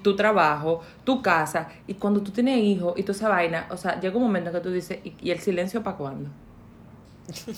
tu 0.02 0.16
trabajo, 0.16 0.82
tu 1.04 1.22
casa. 1.22 1.68
Y 1.86 1.94
cuando 1.94 2.20
tú 2.20 2.30
tienes 2.30 2.58
hijos 2.58 2.94
y 2.96 3.02
toda 3.02 3.16
esa 3.16 3.28
vaina, 3.28 3.66
o 3.70 3.76
sea, 3.76 3.98
llega 4.00 4.16
un 4.16 4.22
momento 4.22 4.52
que 4.52 4.60
tú 4.60 4.70
dices, 4.70 4.98
¿y, 5.04 5.14
y 5.20 5.30
el 5.30 5.38
silencio 5.38 5.82
para 5.82 5.96
cuándo? 5.96 6.30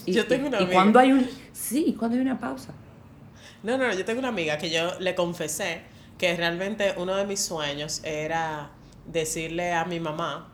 Y, 0.07 0.12
Yo 0.12 0.27
tengo 0.27 0.45
y- 0.45 0.49
una 0.49 0.59
y 0.59 0.62
amiga. 0.65 0.73
cuando 0.75 0.99
hay 0.99 1.12
un... 1.12 1.29
Sí, 1.53 1.95
cuando 1.99 2.17
hay 2.17 2.23
una 2.23 2.39
pausa. 2.41 2.73
No, 3.62 3.77
no, 3.79 3.87
no, 3.89 3.95
yo 3.95 4.05
tengo 4.05 4.19
una 4.21 4.29
amiga 4.29 4.59
que 4.59 4.71
yo 4.71 4.99
le 5.00 5.15
confesé 5.15 5.83
que 6.19 6.35
realmente 6.37 6.95
uno 6.97 7.15
de 7.17 7.25
mis 7.27 7.41
sueños 7.41 8.00
era 8.05 8.71
decirle 9.07 9.73
a 9.73 9.85
mi 9.85 10.00
mamá 10.00 10.49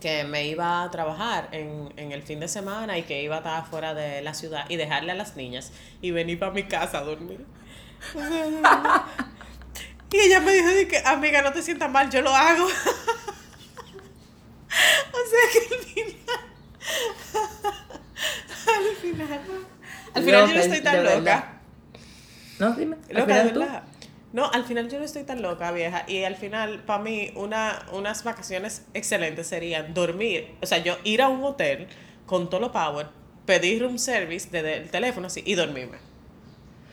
que 0.00 0.24
me 0.24 0.46
iba 0.46 0.82
a 0.84 0.90
trabajar 0.90 1.48
en, 1.52 1.92
en 1.96 2.12
el 2.12 2.22
fin 2.22 2.38
de 2.40 2.46
semana 2.48 2.96
y 2.98 3.02
que 3.02 3.22
iba 3.22 3.34
a 3.36 3.38
estar 3.38 3.66
fuera 3.66 3.94
de 3.94 4.22
la 4.22 4.32
ciudad 4.34 4.64
y 4.68 4.76
dejarle 4.76 5.12
a 5.12 5.14
las 5.16 5.34
niñas 5.36 5.72
y 6.00 6.10
venir 6.12 6.38
para 6.38 6.52
mi 6.52 6.62
casa 6.64 6.98
a 6.98 7.02
dormir. 7.02 7.44
Y 10.10 10.16
ella 10.16 10.40
me 10.40 10.52
dijo, 10.54 10.68
que, 10.88 10.96
amiga, 11.04 11.42
no 11.42 11.52
te 11.52 11.60
sientas 11.60 11.90
mal, 11.90 12.08
yo 12.10 12.22
lo 12.22 12.30
hago. 12.34 12.64
o 12.64 12.70
sea 15.30 15.44
que 15.52 15.58
al 15.74 15.80
final... 15.82 16.38
al 18.68 18.96
final... 19.02 19.40
Al 20.18 20.24
final 20.24 20.48
yo 20.48 20.54
no 20.54 20.60
estoy 20.60 20.80
tan 20.82 21.04
loca. 21.04 21.14
verdad. 21.16 21.44
No, 22.58 22.72
dime. 22.74 22.96
al 23.08 23.14
Loca, 23.14 23.26
final 23.34 23.52
tú. 23.52 23.60
verdad. 23.60 23.82
No, 24.32 24.50
al 24.50 24.64
final 24.64 24.88
yo 24.90 24.98
no 24.98 25.04
estoy 25.04 25.22
tan 25.24 25.40
loca, 25.40 25.70
vieja. 25.72 26.04
Y 26.06 26.24
al 26.24 26.36
final, 26.36 26.80
para 26.84 27.02
mí, 27.02 27.30
una, 27.34 27.86
unas 27.92 28.24
vacaciones 28.24 28.82
excelentes 28.94 29.46
serían 29.46 29.94
dormir. 29.94 30.54
O 30.60 30.66
sea, 30.66 30.78
yo 30.78 30.96
ir 31.04 31.22
a 31.22 31.28
un 31.28 31.42
hotel, 31.44 31.86
con 32.26 32.50
todo 32.50 32.60
lo 32.60 32.72
power, 32.72 33.06
pedir 33.46 33.82
room 33.82 33.98
service 33.98 34.48
desde 34.50 34.76
el 34.76 34.90
teléfono 34.90 35.28
así 35.28 35.42
y 35.46 35.54
dormirme. 35.54 35.96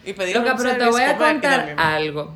Y 0.06 0.14
pedir 0.14 0.38
Loca, 0.38 0.54
room 0.54 0.62
pero 0.64 0.78
te 0.78 0.90
voy 0.90 1.02
a 1.02 1.18
contar 1.18 1.76
algo. 1.78 2.34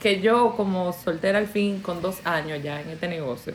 Que 0.00 0.20
yo, 0.20 0.54
como 0.56 0.92
soltera 0.92 1.38
al 1.38 1.46
fin, 1.48 1.80
con 1.80 2.00
dos 2.00 2.18
años 2.24 2.62
ya 2.62 2.80
en 2.80 2.90
este 2.90 3.08
negocio, 3.08 3.54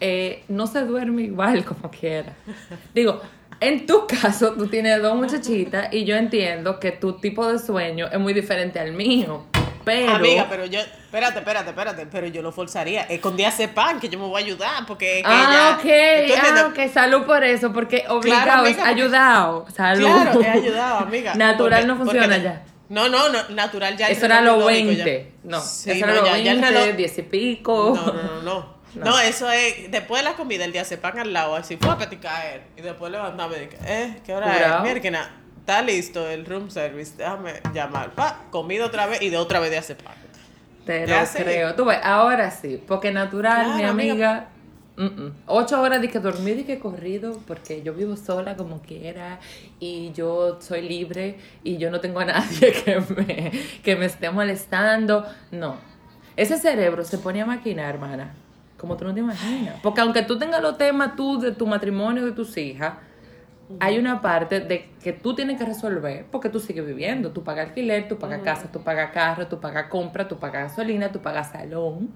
eh, 0.00 0.42
no 0.48 0.66
se 0.66 0.80
duerme 0.80 1.22
igual 1.22 1.64
como 1.64 1.90
quiera. 1.90 2.34
Digo, 2.94 3.22
en 3.60 3.86
tu 3.86 4.06
caso, 4.06 4.52
tú 4.52 4.66
tienes 4.68 5.00
dos 5.02 5.14
muchachitas 5.16 5.88
y 5.92 6.04
yo 6.04 6.16
entiendo 6.16 6.78
que 6.80 6.92
tu 6.92 7.14
tipo 7.14 7.46
de 7.50 7.58
sueño 7.58 8.08
es 8.12 8.18
muy 8.18 8.32
diferente 8.32 8.78
al 8.80 8.92
mío. 8.92 9.44
Pero. 9.84 10.14
Amiga, 10.14 10.46
pero 10.48 10.64
yo, 10.64 10.80
espérate, 10.80 11.40
espérate, 11.40 11.68
espérate, 11.70 12.06
pero 12.06 12.26
yo 12.26 12.40
lo 12.40 12.52
forzaría. 12.52 13.02
Escondí 13.02 13.44
ese 13.44 13.68
pan 13.68 14.00
que 14.00 14.08
yo 14.08 14.18
me 14.18 14.24
voy 14.26 14.40
a 14.40 14.44
ayudar 14.46 14.86
porque 14.86 15.18
es 15.18 15.24
que 15.24 15.30
Ah, 15.30 15.78
ella- 15.84 16.28
ok, 16.32 16.40
ah, 16.42 16.66
ok, 16.70 16.90
salud 16.92 17.22
por 17.24 17.44
eso, 17.44 17.70
porque 17.72 18.04
obligado 18.08 18.64
es 18.64 18.76
amiga, 18.78 18.88
ayudado. 18.88 19.66
Salud. 19.76 20.06
Claro, 20.06 20.40
he 20.40 20.48
ayudado, 20.48 20.98
amiga. 21.00 21.34
Natural 21.36 21.80
Porque- 21.82 21.86
no 21.86 21.96
funciona 21.96 22.36
ya. 22.38 22.64
No, 22.88 23.08
no, 23.08 23.28
no, 23.30 23.38
natural 23.50 23.96
ya. 23.96 24.08
Eso 24.08 24.24
era 24.26 24.42
ya. 24.44 24.54
20. 24.56 25.32
No, 25.44 25.60
Sí, 25.60 25.90
eso 25.90 26.06
no, 26.06 26.12
era 26.12 26.20
los 26.22 26.30
ya- 26.30 26.38
ya 26.38 26.52
el 26.52 26.60
20, 26.60 26.78
reloj- 26.92 26.96
10 26.96 27.18
y 27.18 27.22
pico. 27.22 27.92
No, 27.96 28.06
no, 28.06 28.22
no, 28.22 28.42
no. 28.42 28.73
No. 28.94 29.04
No, 29.06 29.18
eso 29.20 29.50
es 29.50 29.90
después 29.90 30.22
de 30.22 30.30
la 30.30 30.36
comida, 30.36 30.64
el 30.64 30.72
día 30.72 30.84
se 30.84 30.96
pan 30.98 31.18
al 31.18 31.32
lado, 31.32 31.56
así 31.56 31.76
fue 31.76 31.90
a 31.90 31.96
caer. 31.98 32.62
Y 32.76 32.82
después 32.82 33.10
levantarme 33.10 33.56
y 33.56 33.60
dije, 33.60 33.78
eh, 33.86 34.20
¿qué 34.24 34.34
hora 34.34 34.52
Curao. 34.52 34.84
es? 34.86 35.02
Mierda, 35.02 35.30
está 35.58 35.82
listo 35.82 36.28
el 36.28 36.44
room 36.46 36.70
service, 36.70 37.14
déjame 37.16 37.54
llamar. 37.72 38.12
Pa, 38.12 38.42
comida 38.50 38.84
otra 38.86 39.06
vez 39.06 39.22
y 39.22 39.30
de 39.30 39.36
otra 39.36 39.60
vez 39.60 39.70
de 39.70 39.78
hace 39.78 39.94
pan. 39.94 40.14
Te 40.86 41.06
Ya 41.06 41.20
lo 41.22 41.26
sé. 41.26 41.42
creo. 41.42 41.74
Tú 41.74 41.84
ves, 41.86 41.98
ahora 42.02 42.50
sí, 42.50 42.82
porque 42.86 43.10
natural, 43.10 43.64
Claro, 43.64 43.76
mi 43.78 43.82
amiga. 43.84 44.48
Ocho 45.46 45.80
horas 45.82 46.00
de 46.00 46.08
que 46.08 46.20
dormí 46.20 46.52
y 46.52 46.62
que 46.62 46.78
corrido, 46.78 47.40
porque 47.48 47.82
yo 47.82 47.94
vivo 47.94 48.16
sola 48.16 48.54
como 48.56 48.80
quiera 48.80 49.40
y 49.80 50.12
yo 50.12 50.58
soy 50.60 50.82
libre 50.82 51.36
y 51.64 51.78
yo 51.78 51.90
no 51.90 52.00
tengo 52.00 52.20
a 52.20 52.24
nadie 52.26 52.72
que 52.72 53.00
me, 53.00 53.50
que 53.82 53.96
me 53.96 54.06
esté 54.06 54.30
molestando. 54.30 55.26
No. 55.50 55.78
Ese 56.36 56.58
cerebro 56.58 57.04
se 57.04 57.18
pone 57.18 57.40
a 57.42 57.46
maquinar, 57.46 57.94
hermana, 57.94 58.34
como 58.76 58.96
tú 58.96 59.04
no 59.04 59.14
te 59.14 59.20
imaginas. 59.20 59.76
Porque 59.82 60.00
aunque 60.00 60.22
tú 60.22 60.38
tengas 60.38 60.60
los 60.60 60.76
temas 60.76 61.16
tú 61.16 61.40
de 61.40 61.52
tu 61.52 61.66
matrimonio, 61.66 62.24
de 62.24 62.32
tus 62.32 62.56
hijas, 62.56 62.94
hay 63.80 63.98
una 63.98 64.20
parte 64.20 64.60
de 64.60 64.90
que 65.02 65.12
tú 65.12 65.34
tienes 65.34 65.58
que 65.58 65.64
resolver 65.64 66.26
porque 66.30 66.48
tú 66.48 66.60
sigues 66.60 66.84
viviendo. 66.86 67.30
Tú 67.30 67.42
pagas 67.42 67.68
alquiler, 67.68 68.08
tú 68.08 68.18
pagas 68.18 68.42
casa, 68.42 68.70
tú 68.70 68.82
pagas 68.82 69.10
carro, 69.12 69.46
tú 69.46 69.60
pagas 69.60 69.88
compra, 69.88 70.28
tú 70.28 70.38
pagas 70.38 70.70
gasolina, 70.70 71.10
tú 71.10 71.20
pagas 71.20 71.50
salón. 71.50 72.10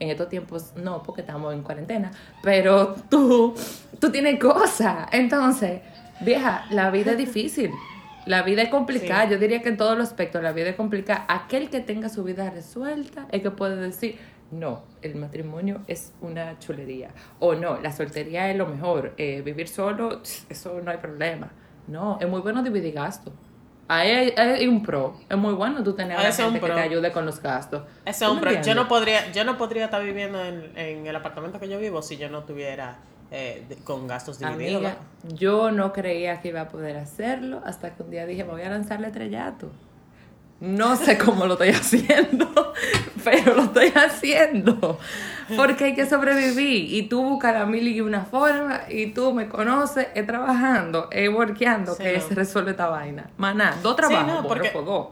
En 0.00 0.10
estos 0.10 0.28
tiempos 0.28 0.72
no, 0.76 1.02
porque 1.02 1.22
estamos 1.22 1.52
en 1.54 1.62
cuarentena. 1.62 2.10
Pero 2.42 2.94
tú, 3.10 3.54
tú 3.98 4.10
tienes 4.10 4.38
cosas. 4.40 5.08
Entonces, 5.12 5.80
vieja, 6.20 6.66
la 6.70 6.90
vida 6.90 7.12
es 7.12 7.18
difícil. 7.18 7.72
La 8.26 8.42
vida 8.42 8.62
es 8.62 8.68
complicada. 8.68 9.24
Sí. 9.24 9.30
Yo 9.32 9.38
diría 9.38 9.62
que 9.62 9.70
en 9.70 9.76
todos 9.76 9.96
los 9.96 10.08
aspectos 10.08 10.42
la 10.42 10.52
vida 10.52 10.68
es 10.68 10.76
complicada. 10.76 11.24
Aquel 11.28 11.70
que 11.70 11.80
tenga 11.80 12.08
su 12.08 12.24
vida 12.24 12.50
resuelta 12.50 13.26
es 13.30 13.42
que 13.42 13.50
puede 13.50 13.76
decir, 13.76 14.18
no, 14.50 14.82
el 15.02 15.14
matrimonio 15.16 15.80
es 15.86 16.12
una 16.20 16.58
chulería. 16.58 17.10
O 17.38 17.54
no, 17.54 17.78
la 17.80 17.92
soltería 17.92 18.50
es 18.50 18.56
lo 18.56 18.66
mejor. 18.66 19.12
eh, 19.18 19.42
vivir 19.42 19.68
solo, 19.68 20.20
eso 20.48 20.80
no 20.82 20.90
hay 20.90 20.98
problema. 20.98 21.50
No, 21.86 22.18
es 22.20 22.28
muy 22.28 22.40
bueno 22.40 22.62
dividir 22.62 22.94
gastos. 22.94 23.32
Ahí 23.90 24.10
hay, 24.10 24.34
hay 24.36 24.66
un 24.68 24.82
pro. 24.82 25.16
Es 25.30 25.36
muy 25.38 25.54
bueno 25.54 25.82
tú 25.82 25.94
tener 25.94 26.16
a 26.16 26.20
Ah, 26.20 26.22
la 26.24 26.28
es 26.28 26.38
un 26.38 26.44
gente 26.46 26.60
que 26.60 26.66
pro. 26.66 26.74
te 26.74 26.80
ayude 26.82 27.10
con 27.12 27.24
los 27.24 27.40
gastos. 27.40 27.82
Ese 28.04 28.24
¿Tú 28.26 28.32
me 28.32 28.36
hombre, 28.38 28.60
yo 28.62 28.74
no 28.74 28.86
podría, 28.86 29.32
yo 29.32 29.44
no 29.44 29.56
podría 29.56 29.86
estar 29.86 30.02
viviendo 30.04 30.44
en, 30.44 30.76
en 30.76 31.06
el 31.06 31.16
apartamento 31.16 31.58
que 31.58 31.68
yo 31.70 31.78
vivo 31.78 32.02
si 32.02 32.18
yo 32.18 32.28
no 32.28 32.44
tuviera 32.44 32.98
eh, 33.30 33.64
de- 33.68 33.76
con 33.76 34.06
gastos 34.06 34.38
divididos. 34.38 34.76
Amiga, 34.84 34.96
yo 35.34 35.70
no 35.70 35.92
creía 35.94 36.40
que 36.40 36.48
iba 36.48 36.60
a 36.62 36.68
poder 36.68 36.96
hacerlo 36.98 37.62
hasta 37.64 37.94
que 37.94 38.02
un 38.02 38.10
día 38.10 38.26
dije, 38.26 38.44
me 38.44 38.50
voy 38.52 38.62
a 38.62 38.68
lanzarle 38.70 39.06
estrellato. 39.06 39.70
No 40.60 40.96
sé 40.96 41.16
cómo 41.18 41.46
lo 41.46 41.52
estoy 41.54 41.68
haciendo, 41.70 42.74
pero 43.24 43.54
lo 43.54 43.62
estoy 43.64 43.92
haciendo. 43.94 44.98
Porque 45.56 45.84
hay 45.84 45.94
que 45.94 46.06
sobrevivir. 46.06 46.92
Y 46.94 47.04
tú 47.04 47.22
buscas 47.22 47.54
la 47.54 47.64
mil 47.64 47.86
y 47.88 48.00
una 48.00 48.24
forma. 48.24 48.82
Y 48.88 49.12
tú 49.12 49.32
me 49.32 49.48
conoces, 49.48 50.08
es 50.14 50.26
trabajando, 50.26 51.08
es 51.10 51.28
workeando 51.32 51.94
Sí, 51.94 52.02
que 52.02 52.18
no. 52.18 52.28
se 52.28 52.34
resuelve 52.34 52.72
esta 52.72 52.88
vaina. 52.88 53.30
Maná, 53.38 53.76
dos 53.82 53.96
trabajos, 53.96 54.26
no, 54.26 54.42
bueno, 54.42 54.48
porque- 54.48 54.72
dos. 54.72 55.08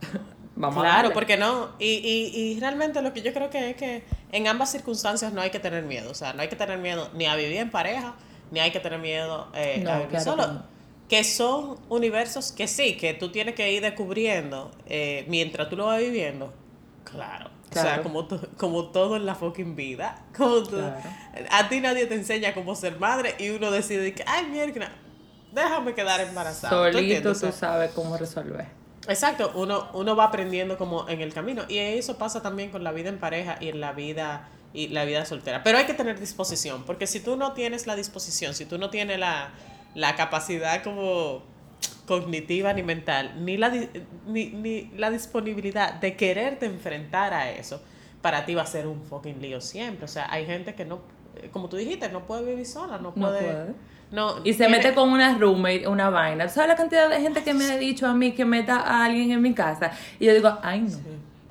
Vamos 0.56 0.82
Claro, 0.82 1.12
porque 1.14 1.38
no. 1.38 1.70
Y, 1.78 1.86
y, 1.86 2.38
y 2.38 2.60
realmente 2.60 3.00
lo 3.00 3.14
que 3.14 3.22
yo 3.22 3.32
creo 3.32 3.48
que 3.48 3.70
es 3.70 3.76
que 3.76 4.04
en 4.30 4.46
ambas 4.46 4.70
circunstancias 4.70 5.32
no 5.32 5.40
hay 5.40 5.48
que 5.48 5.58
tener 5.58 5.82
miedo. 5.84 6.10
O 6.10 6.14
sea, 6.14 6.34
no 6.34 6.42
hay 6.42 6.48
que 6.48 6.56
tener 6.56 6.76
miedo 6.78 7.08
ni 7.14 7.24
a 7.24 7.34
vivir 7.34 7.56
en 7.56 7.70
pareja, 7.70 8.12
ni 8.50 8.60
hay 8.60 8.70
que 8.70 8.78
tener 8.80 8.98
miedo 9.00 9.48
eh, 9.54 9.80
No, 9.82 9.90
a 9.90 9.94
vivir 9.94 10.08
claro 10.10 10.24
solo. 10.24 10.62
Que 11.10 11.24
son 11.24 11.76
universos 11.90 12.52
que 12.52 12.66
sí, 12.68 12.96
que 12.96 13.12
tú 13.12 13.30
tienes 13.30 13.54
que 13.56 13.70
ir 13.72 13.82
descubriendo 13.82 14.70
eh, 14.86 15.24
mientras 15.28 15.68
tú 15.68 15.76
lo 15.76 15.86
vas 15.86 15.98
viviendo. 16.00 16.54
Claro. 17.04 17.50
O 17.68 17.72
sea, 17.72 17.82
Claro. 17.82 18.02
como, 18.04 18.26
to- 18.26 18.48
como 18.56 18.86
todo 18.90 19.16
en 19.16 19.26
la 19.26 19.34
fucking 19.34 19.76
vida. 19.76 20.22
Como 20.36 20.62
Claro. 20.62 20.96
A 21.50 21.68
ti 21.68 21.80
nadie 21.80 22.06
te 22.06 22.14
enseña 22.14 22.54
cómo 22.54 22.74
ser 22.74 22.98
madre 22.98 23.34
y 23.38 23.50
uno 23.50 23.70
decide 23.70 24.14
que, 24.14 24.24
ay, 24.26 24.46
mierda, 24.46 24.90
déjame 25.52 25.94
quedar 25.94 26.20
embarazada. 26.20 26.90
¿Tú 26.90 26.96
Solito 26.98 27.32
tú 27.32 27.52
sabes 27.52 27.90
cómo 27.92 28.16
resolver. 28.16 28.66
Exacto, 29.08 29.52
uno, 29.54 29.88
uno 29.94 30.14
va 30.14 30.24
aprendiendo 30.24 30.76
como 30.78 31.08
en 31.08 31.20
el 31.20 31.32
camino. 31.32 31.62
Y 31.68 31.78
eso 31.78 32.18
pasa 32.18 32.42
también 32.42 32.70
con 32.70 32.84
la 32.84 32.92
vida 32.92 33.08
en 33.08 33.18
pareja 33.18 33.56
y 33.60 33.68
en 33.68 33.80
la 33.80 33.92
vida 33.92 34.48
y 34.72 34.88
la 34.88 35.04
vida 35.04 35.24
soltera. 35.24 35.62
Pero 35.64 35.78
hay 35.78 35.86
que 35.86 35.94
tener 35.94 36.20
disposición, 36.20 36.84
porque 36.84 37.06
si 37.08 37.18
tú 37.18 37.34
no 37.36 37.52
tienes 37.54 37.86
la 37.88 37.96
disposición, 37.96 38.54
si 38.54 38.64
tú 38.66 38.78
no 38.78 38.90
tienes 38.90 39.18
la, 39.18 39.50
la 39.94 40.14
capacidad 40.16 40.82
como 40.82 41.42
cognitiva 42.06 42.72
ni 42.72 42.82
mental, 42.82 43.44
ni 43.44 43.56
la, 43.56 43.70
di- 43.70 43.88
ni, 44.26 44.46
ni 44.48 44.90
la 44.96 45.10
disponibilidad 45.10 45.94
de 45.94 46.16
quererte 46.16 46.66
enfrentar 46.66 47.32
a 47.34 47.50
eso, 47.50 47.80
para 48.22 48.44
ti 48.44 48.54
va 48.54 48.62
a 48.62 48.66
ser 48.66 48.86
un 48.86 49.02
fucking 49.02 49.40
lío 49.40 49.60
siempre. 49.60 50.04
O 50.04 50.08
sea, 50.08 50.26
hay 50.30 50.44
gente 50.46 50.74
que 50.74 50.84
no, 50.84 51.00
como 51.52 51.68
tú 51.68 51.76
dijiste, 51.76 52.08
no 52.10 52.26
puede 52.26 52.44
vivir 52.44 52.66
sola, 52.66 52.98
no 52.98 53.12
No 53.14 53.28
puede. 53.28 53.74
no, 54.10 54.38
Y 54.44 54.52
se 54.52 54.64
tiene- 54.64 54.78
mete 54.78 54.94
con 54.94 55.08
una 55.10 55.38
roommate, 55.38 55.86
una 55.86 56.10
vaina. 56.10 56.48
¿Sabes 56.48 56.68
la 56.68 56.76
cantidad 56.76 57.08
de 57.08 57.20
gente 57.20 57.44
que 57.44 57.54
me 57.54 57.64
ha 57.70 57.76
dicho 57.76 58.06
a 58.06 58.12
mí 58.14 58.32
que 58.32 58.44
meta 58.44 58.76
a 58.80 59.04
alguien 59.04 59.30
en 59.30 59.40
mi 59.40 59.54
casa? 59.54 59.92
Y 60.18 60.26
yo 60.26 60.34
digo, 60.34 60.58
ay 60.62 60.80
no. 60.82 60.98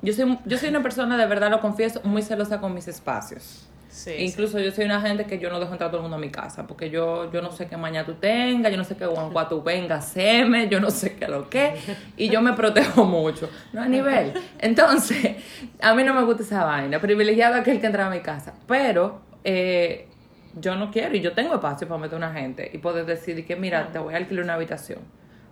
Yo 0.02 0.12
soy, 0.14 0.38
yo 0.46 0.56
soy 0.58 0.68
una 0.70 0.82
persona, 0.82 1.16
de 1.18 1.26
verdad 1.26 1.50
lo 1.50 1.60
confieso, 1.60 2.00
muy 2.04 2.22
celosa 2.22 2.58
con 2.60 2.72
mis 2.74 2.88
espacios. 2.88 3.66
Sí, 3.90 4.14
Incluso 4.18 4.60
yo 4.60 4.70
soy 4.70 4.84
una 4.84 5.00
gente 5.00 5.24
que 5.24 5.40
yo 5.40 5.50
no 5.50 5.58
dejo 5.58 5.72
entrar 5.72 5.88
a 5.88 5.90
todo 5.90 5.98
el 5.98 6.02
mundo 6.02 6.16
a 6.16 6.20
mi 6.20 6.30
casa, 6.30 6.64
porque 6.64 6.90
yo, 6.90 7.30
yo 7.32 7.42
no 7.42 7.50
sé 7.50 7.66
qué 7.66 7.76
mañana 7.76 8.06
tú 8.06 8.14
tengas, 8.14 8.70
yo 8.70 8.78
no 8.78 8.84
sé 8.84 8.96
qué 8.96 9.04
guangua 9.04 9.48
tú 9.48 9.62
vengas, 9.64 10.06
seme, 10.08 10.68
yo 10.68 10.78
no 10.78 10.90
sé 10.90 11.16
qué 11.16 11.26
lo 11.26 11.50
que, 11.50 11.74
y 12.16 12.28
yo 12.28 12.40
me 12.40 12.52
protejo 12.52 13.04
mucho, 13.04 13.50
no 13.72 13.82
a 13.82 13.88
nivel. 13.88 14.32
Entonces, 14.60 15.36
a 15.80 15.92
mí 15.94 16.04
no 16.04 16.14
me 16.14 16.22
gusta 16.22 16.44
esa 16.44 16.64
vaina, 16.64 17.00
privilegiado 17.00 17.56
aquel 17.56 17.80
que 17.80 17.86
entra 17.86 18.06
a 18.06 18.10
mi 18.10 18.20
casa, 18.20 18.54
pero 18.68 19.22
eh, 19.42 20.06
yo 20.54 20.76
no 20.76 20.92
quiero, 20.92 21.16
y 21.16 21.20
yo 21.20 21.32
tengo 21.32 21.54
espacio 21.54 21.88
para 21.88 22.00
meter 22.00 22.16
una 22.16 22.32
gente 22.32 22.70
y 22.72 22.78
poder 22.78 23.06
decidir 23.06 23.44
que, 23.44 23.56
mira, 23.56 23.90
te 23.90 23.98
voy 23.98 24.14
a 24.14 24.18
alquilar 24.18 24.44
una 24.44 24.54
habitación. 24.54 25.00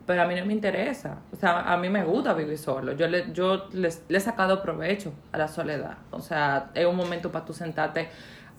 Pero 0.08 0.22
a 0.22 0.24
mí 0.26 0.34
no 0.34 0.46
me 0.46 0.54
interesa. 0.54 1.18
O 1.32 1.36
sea, 1.36 1.70
a 1.70 1.76
mí 1.76 1.90
me 1.90 2.02
gusta 2.02 2.32
vivir 2.32 2.56
solo. 2.56 2.92
Yo 2.94 3.06
le, 3.08 3.30
yo 3.34 3.68
les- 3.72 4.02
le 4.08 4.16
he 4.16 4.20
sacado 4.20 4.62
provecho 4.62 5.12
a 5.32 5.36
la 5.38 5.48
soledad. 5.48 5.98
O 6.10 6.20
sea, 6.20 6.70
es 6.74 6.86
un 6.86 6.96
momento 6.96 7.30
para 7.30 7.44
tú 7.44 7.52
sentarte 7.52 8.08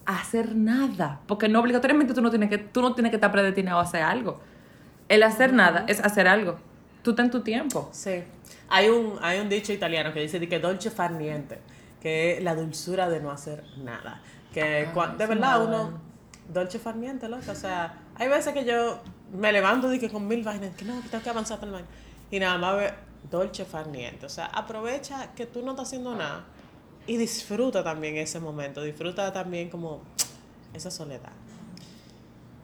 a 0.06 0.20
hacer 0.20 0.56
nada. 0.56 1.22
Porque 1.26 1.50
no 1.50 1.60
obligatoriamente 1.60 2.14
tú 2.14 2.22
no 2.22 2.30
tienes 2.30 2.50
que, 2.52 2.60
tú 2.60 2.82
no 2.84 2.94
tienes 2.94 3.10
que 3.10 3.16
estar 3.16 3.32
predestinado 3.32 3.80
a 3.80 3.82
hacer 3.82 4.04
algo. 4.04 4.40
El 5.08 5.24
hacer 5.24 5.52
nada 5.52 5.86
es 5.88 6.00
hacer 6.06 6.28
algo. 6.28 6.60
Tú 7.02 7.16
ten 7.16 7.32
tu 7.32 7.42
tiempo. 7.42 7.90
Sí. 7.94 8.24
Hay 8.70 8.90
un, 8.90 9.16
hay 9.24 9.40
un 9.40 9.50
dicho 9.50 9.74
italiano 9.74 10.14
que 10.14 10.20
dice 10.22 10.48
que 10.48 10.60
dolce 10.60 10.92
far 10.92 11.14
niente, 11.14 11.58
que 12.00 12.38
es 12.38 12.44
la 12.44 12.54
dulzura 12.54 13.10
de 13.10 13.20
no 13.22 13.32
hacer 13.32 13.64
nada. 13.84 14.22
Que 14.54 14.88
Ah, 14.96 15.16
de 15.18 15.26
verdad 15.26 15.58
no. 15.58 15.66
uno, 15.66 16.00
dolce 16.54 16.78
far 16.78 16.96
niente, 16.96 17.28
loco. 17.28 17.52
O 17.52 17.56
sea, 17.56 17.96
hay 18.20 18.28
veces 18.28 18.54
que 18.54 18.66
yo 18.66 19.00
me 19.32 19.52
levanto 19.52 19.92
y 19.94 19.98
que 19.98 20.10
con 20.10 20.28
mil 20.28 20.44
vainas, 20.44 20.76
que 20.76 20.86
no, 20.86 21.02
que 21.02 21.10
tengo 21.10 21.24
que 21.24 21.30
avanzar 21.30 21.58
por 21.60 21.70
el 21.70 21.74
baño. 21.74 21.88
Y 22.30 22.40
nada 22.40 22.58
más 22.58 22.78
ve 22.78 22.94
dolce 23.32 23.66
far 23.66 23.88
niente. 23.88 24.26
O 24.26 24.30
sea, 24.30 24.46
aprovecha 24.48 25.34
que 25.34 25.46
tú 25.46 25.62
no 25.64 25.72
estás 25.72 25.88
haciendo 25.88 26.14
nada 26.16 26.46
y 27.08 27.18
disfruta 27.18 27.84
también 27.84 28.18
ese 28.18 28.40
momento. 28.40 28.84
Disfruta 28.84 29.32
también 29.32 29.70
como 29.70 30.02
esa 30.74 30.92
soledad 30.92 31.32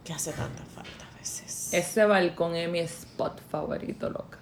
que 0.04 0.14
hace 0.14 0.34
tanta 0.34 0.64
falta 0.66 1.08
a 1.12 1.18
veces. 1.18 1.74
Ese 1.74 2.06
balcón 2.06 2.56
es 2.56 2.70
mi 2.70 2.80
spot 2.80 3.42
favorito, 3.50 4.10
loca. 4.10 4.40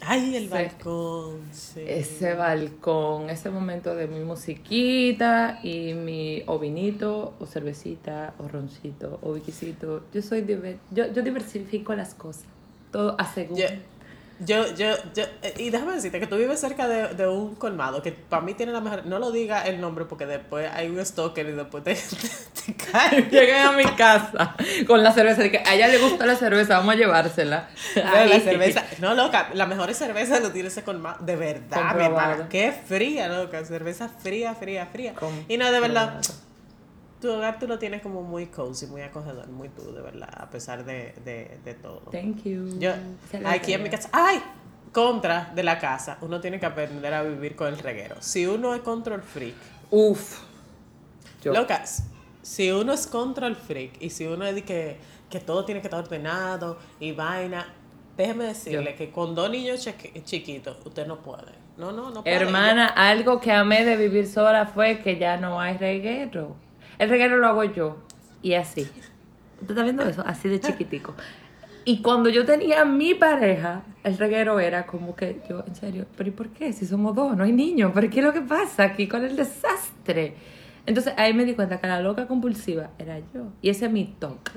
Ay, 0.00 0.36
el 0.36 0.48
balcón. 0.48 1.40
Sí. 1.52 1.82
Ese 1.86 2.34
balcón, 2.34 3.30
ese 3.30 3.50
momento 3.50 3.94
de 3.94 4.06
mi 4.06 4.20
musiquita 4.20 5.58
y 5.62 5.94
mi 5.94 6.42
o 6.46 6.58
vinito, 6.58 7.34
o 7.40 7.46
cervecita, 7.46 8.34
o 8.38 8.48
roncito, 8.48 9.18
o 9.22 9.32
whiskycito. 9.32 10.04
Yo 10.12 10.22
soy 10.22 10.46
yo, 10.90 11.12
yo 11.12 11.22
diversifico 11.22 11.94
las 11.94 12.14
cosas. 12.14 12.44
Todo 12.92 13.16
a 13.18 13.26
según. 13.26 13.58
Yo, 14.40 14.74
Yo, 14.74 14.94
yo, 15.14 15.24
eh, 15.42 15.54
y 15.58 15.70
déjame 15.70 15.94
decirte 15.94 16.20
que 16.20 16.26
tú 16.26 16.36
vives 16.36 16.60
cerca 16.60 16.86
de, 16.86 17.14
de 17.14 17.26
un 17.26 17.56
colmado 17.56 18.02
que 18.02 18.12
para 18.12 18.42
mí 18.42 18.54
tiene 18.54 18.72
la 18.72 18.80
mejor. 18.80 19.06
No 19.06 19.18
lo 19.18 19.32
diga 19.32 19.62
el 19.62 19.80
nombre 19.80 20.04
porque 20.04 20.26
después 20.26 20.70
hay 20.72 20.88
un 20.88 21.04
stalker 21.04 21.48
y 21.48 21.52
después 21.52 21.82
te, 21.82 21.94
te, 22.66 22.74
cae. 22.74 23.22
Llegué 23.30 23.58
a 23.58 23.72
mi 23.72 23.84
casa 23.84 24.54
con 24.86 25.02
la 25.02 25.12
cerveza. 25.12 25.42
De 25.42 25.50
que 25.50 25.58
a 25.58 25.74
ella 25.74 25.88
le 25.88 25.98
gusta 25.98 26.26
la 26.26 26.36
cerveza, 26.36 26.78
vamos 26.78 26.94
a 26.94 26.98
llevársela. 26.98 27.68
Ay, 27.96 28.28
la 28.28 28.40
cerveza. 28.40 28.84
No, 29.00 29.14
loca, 29.14 29.50
la 29.54 29.66
mejor 29.66 29.92
cerveza 29.94 30.40
lo 30.40 30.52
tiene 30.52 30.68
ese 30.68 30.82
colmado. 30.82 31.24
De 31.24 31.36
verdad, 31.36 31.96
mi 31.96 32.04
hermana. 32.04 32.48
Qué 32.48 32.72
fría, 32.72 33.28
loca. 33.28 33.64
Cerveza 33.64 34.08
fría, 34.08 34.54
fría, 34.54 34.86
fría. 34.86 35.14
Y 35.48 35.56
no, 35.56 35.70
de 35.72 35.80
verdad 35.80 36.20
tu 37.20 37.30
hogar 37.30 37.58
tú 37.58 37.66
lo 37.66 37.78
tienes 37.78 38.02
como 38.02 38.22
muy 38.22 38.46
cozy, 38.46 38.86
muy 38.86 39.02
acogedor, 39.02 39.48
muy 39.48 39.68
tú, 39.68 39.92
de 39.92 40.00
verdad, 40.00 40.30
a 40.36 40.48
pesar 40.50 40.84
de, 40.84 41.14
de, 41.24 41.58
de 41.64 41.74
todo. 41.74 42.00
Thank 42.10 42.44
you. 42.44 42.78
Yo, 42.78 42.92
aquí 43.44 43.72
en 43.72 43.82
mi 43.82 43.90
casa, 43.90 44.08
¡ay! 44.12 44.40
Contra 44.92 45.52
de 45.54 45.62
la 45.62 45.78
casa, 45.78 46.18
uno 46.22 46.40
tiene 46.40 46.58
que 46.58 46.66
aprender 46.66 47.12
a 47.12 47.22
vivir 47.22 47.54
con 47.54 47.68
el 47.68 47.78
reguero. 47.78 48.16
Si 48.20 48.46
uno 48.46 48.74
es 48.74 48.80
control 48.80 49.22
freak, 49.22 49.54
uff. 49.90 50.40
Locas, 51.44 52.04
si 52.42 52.70
uno 52.70 52.92
es 52.92 53.06
control 53.06 53.54
freak 53.54 54.00
y 54.00 54.10
si 54.10 54.26
uno 54.26 54.44
es 54.44 54.54
de 54.54 54.64
que, 54.64 54.98
que 55.30 55.40
todo 55.40 55.64
tiene 55.64 55.80
que 55.80 55.86
estar 55.86 56.02
ordenado 56.02 56.78
y 56.98 57.12
vaina, 57.12 57.72
déjeme 58.16 58.44
decirle 58.44 58.94
que 58.94 59.10
con 59.10 59.34
dos 59.34 59.50
niños 59.50 59.86
chiquitos 60.24 60.78
usted 60.84 61.06
no 61.06 61.20
puede. 61.20 61.52
No, 61.76 61.92
no, 61.92 62.10
no 62.10 62.24
puede. 62.24 62.34
Hermana, 62.34 62.88
algo 62.88 63.40
que 63.40 63.52
amé 63.52 63.84
de 63.84 63.96
vivir 63.96 64.26
sola 64.26 64.66
fue 64.66 65.00
que 65.00 65.18
ya 65.18 65.36
no 65.36 65.60
hay 65.60 65.76
reguero. 65.76 66.56
El 66.98 67.08
reguero 67.08 67.36
lo 67.38 67.46
hago 67.46 67.64
yo. 67.64 67.98
Y 68.42 68.54
así. 68.54 68.82
¿Usted 69.60 69.70
está 69.70 69.82
viendo 69.82 70.02
eso? 70.04 70.22
Así 70.26 70.48
de 70.48 70.60
chiquitico. 70.60 71.14
Y 71.84 72.02
cuando 72.02 72.28
yo 72.28 72.44
tenía 72.44 72.84
mi 72.84 73.14
pareja, 73.14 73.82
el 74.04 74.18
reguero 74.18 74.60
era 74.60 74.86
como 74.86 75.16
que 75.16 75.40
yo, 75.48 75.64
en 75.66 75.74
serio, 75.74 76.06
¿pero 76.16 76.28
y 76.28 76.32
por 76.32 76.50
qué? 76.50 76.72
Si 76.72 76.86
somos 76.86 77.14
dos, 77.14 77.36
no 77.36 77.44
hay 77.44 77.52
niños, 77.52 77.92
¿pero 77.94 78.10
qué 78.10 78.18
es 78.18 78.24
lo 78.24 78.32
que 78.32 78.42
pasa 78.42 78.84
aquí 78.84 79.08
con 79.08 79.24
el 79.24 79.36
desastre? 79.36 80.34
Entonces 80.84 81.14
ahí 81.16 81.32
me 81.32 81.44
di 81.44 81.54
cuenta 81.54 81.80
que 81.80 81.86
la 81.86 82.00
loca 82.00 82.26
compulsiva 82.26 82.90
era 82.98 83.18
yo. 83.18 83.52
Y 83.62 83.70
ese 83.70 83.86
es 83.86 83.92
mi 83.92 84.04
toque 84.04 84.50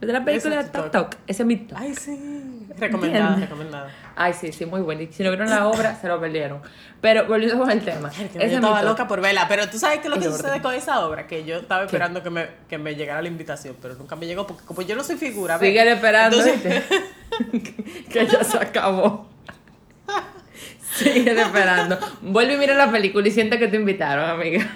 de 0.00 0.12
la 0.12 0.24
película 0.24 0.62
de 0.62 0.68
Tok 0.68 1.16
Ese 1.26 1.42
es 1.42 1.46
mi 1.46 1.66
Ay, 1.74 1.94
sí. 1.94 2.64
Recomendada, 2.78 3.36
recomendada. 3.36 3.90
Ay, 4.14 4.32
sí, 4.32 4.52
sí, 4.52 4.64
muy 4.64 4.80
buena. 4.80 5.02
Y 5.02 5.12
si 5.12 5.22
no 5.22 5.30
vieron 5.30 5.50
la 5.50 5.66
obra, 5.66 5.96
se 6.00 6.06
lo 6.06 6.20
perdieron. 6.20 6.60
Pero 7.00 7.26
volviendo 7.26 7.58
con 7.58 7.70
el 7.70 7.80
tema. 7.84 8.10
yo 8.12 8.40
estaba 8.40 8.82
loca 8.82 9.08
por 9.08 9.20
verla. 9.20 9.46
Pero 9.48 9.68
tú 9.68 9.78
sabes 9.78 9.98
qué 9.98 10.08
es 10.08 10.14
lo 10.14 10.20
que 10.20 10.26
sucede 10.26 10.60
con 10.60 10.74
esa 10.74 11.04
obra. 11.06 11.26
Que 11.26 11.44
yo 11.44 11.56
estaba 11.56 11.84
esperando 11.84 12.22
que 12.22 12.30
me, 12.30 12.48
que 12.68 12.78
me 12.78 12.94
llegara 12.94 13.20
la 13.22 13.28
invitación, 13.28 13.76
pero 13.80 13.94
nunca 13.94 14.16
me 14.16 14.26
llegó. 14.26 14.46
Porque 14.46 14.64
como 14.64 14.82
yo 14.82 14.94
no 14.94 15.02
soy 15.02 15.16
figura. 15.16 15.58
Sigue 15.58 15.90
esperando. 15.90 16.36
que 18.10 18.26
ya 18.26 18.44
se 18.44 18.58
acabó. 18.58 19.28
Sigue 20.98 21.40
esperando. 21.40 21.98
Vuelve 22.22 22.54
y 22.54 22.56
mira 22.56 22.74
la 22.74 22.90
película 22.90 23.28
y 23.28 23.30
siente 23.30 23.58
que 23.58 23.68
te 23.68 23.76
invitaron, 23.76 24.28
amiga. 24.28 24.66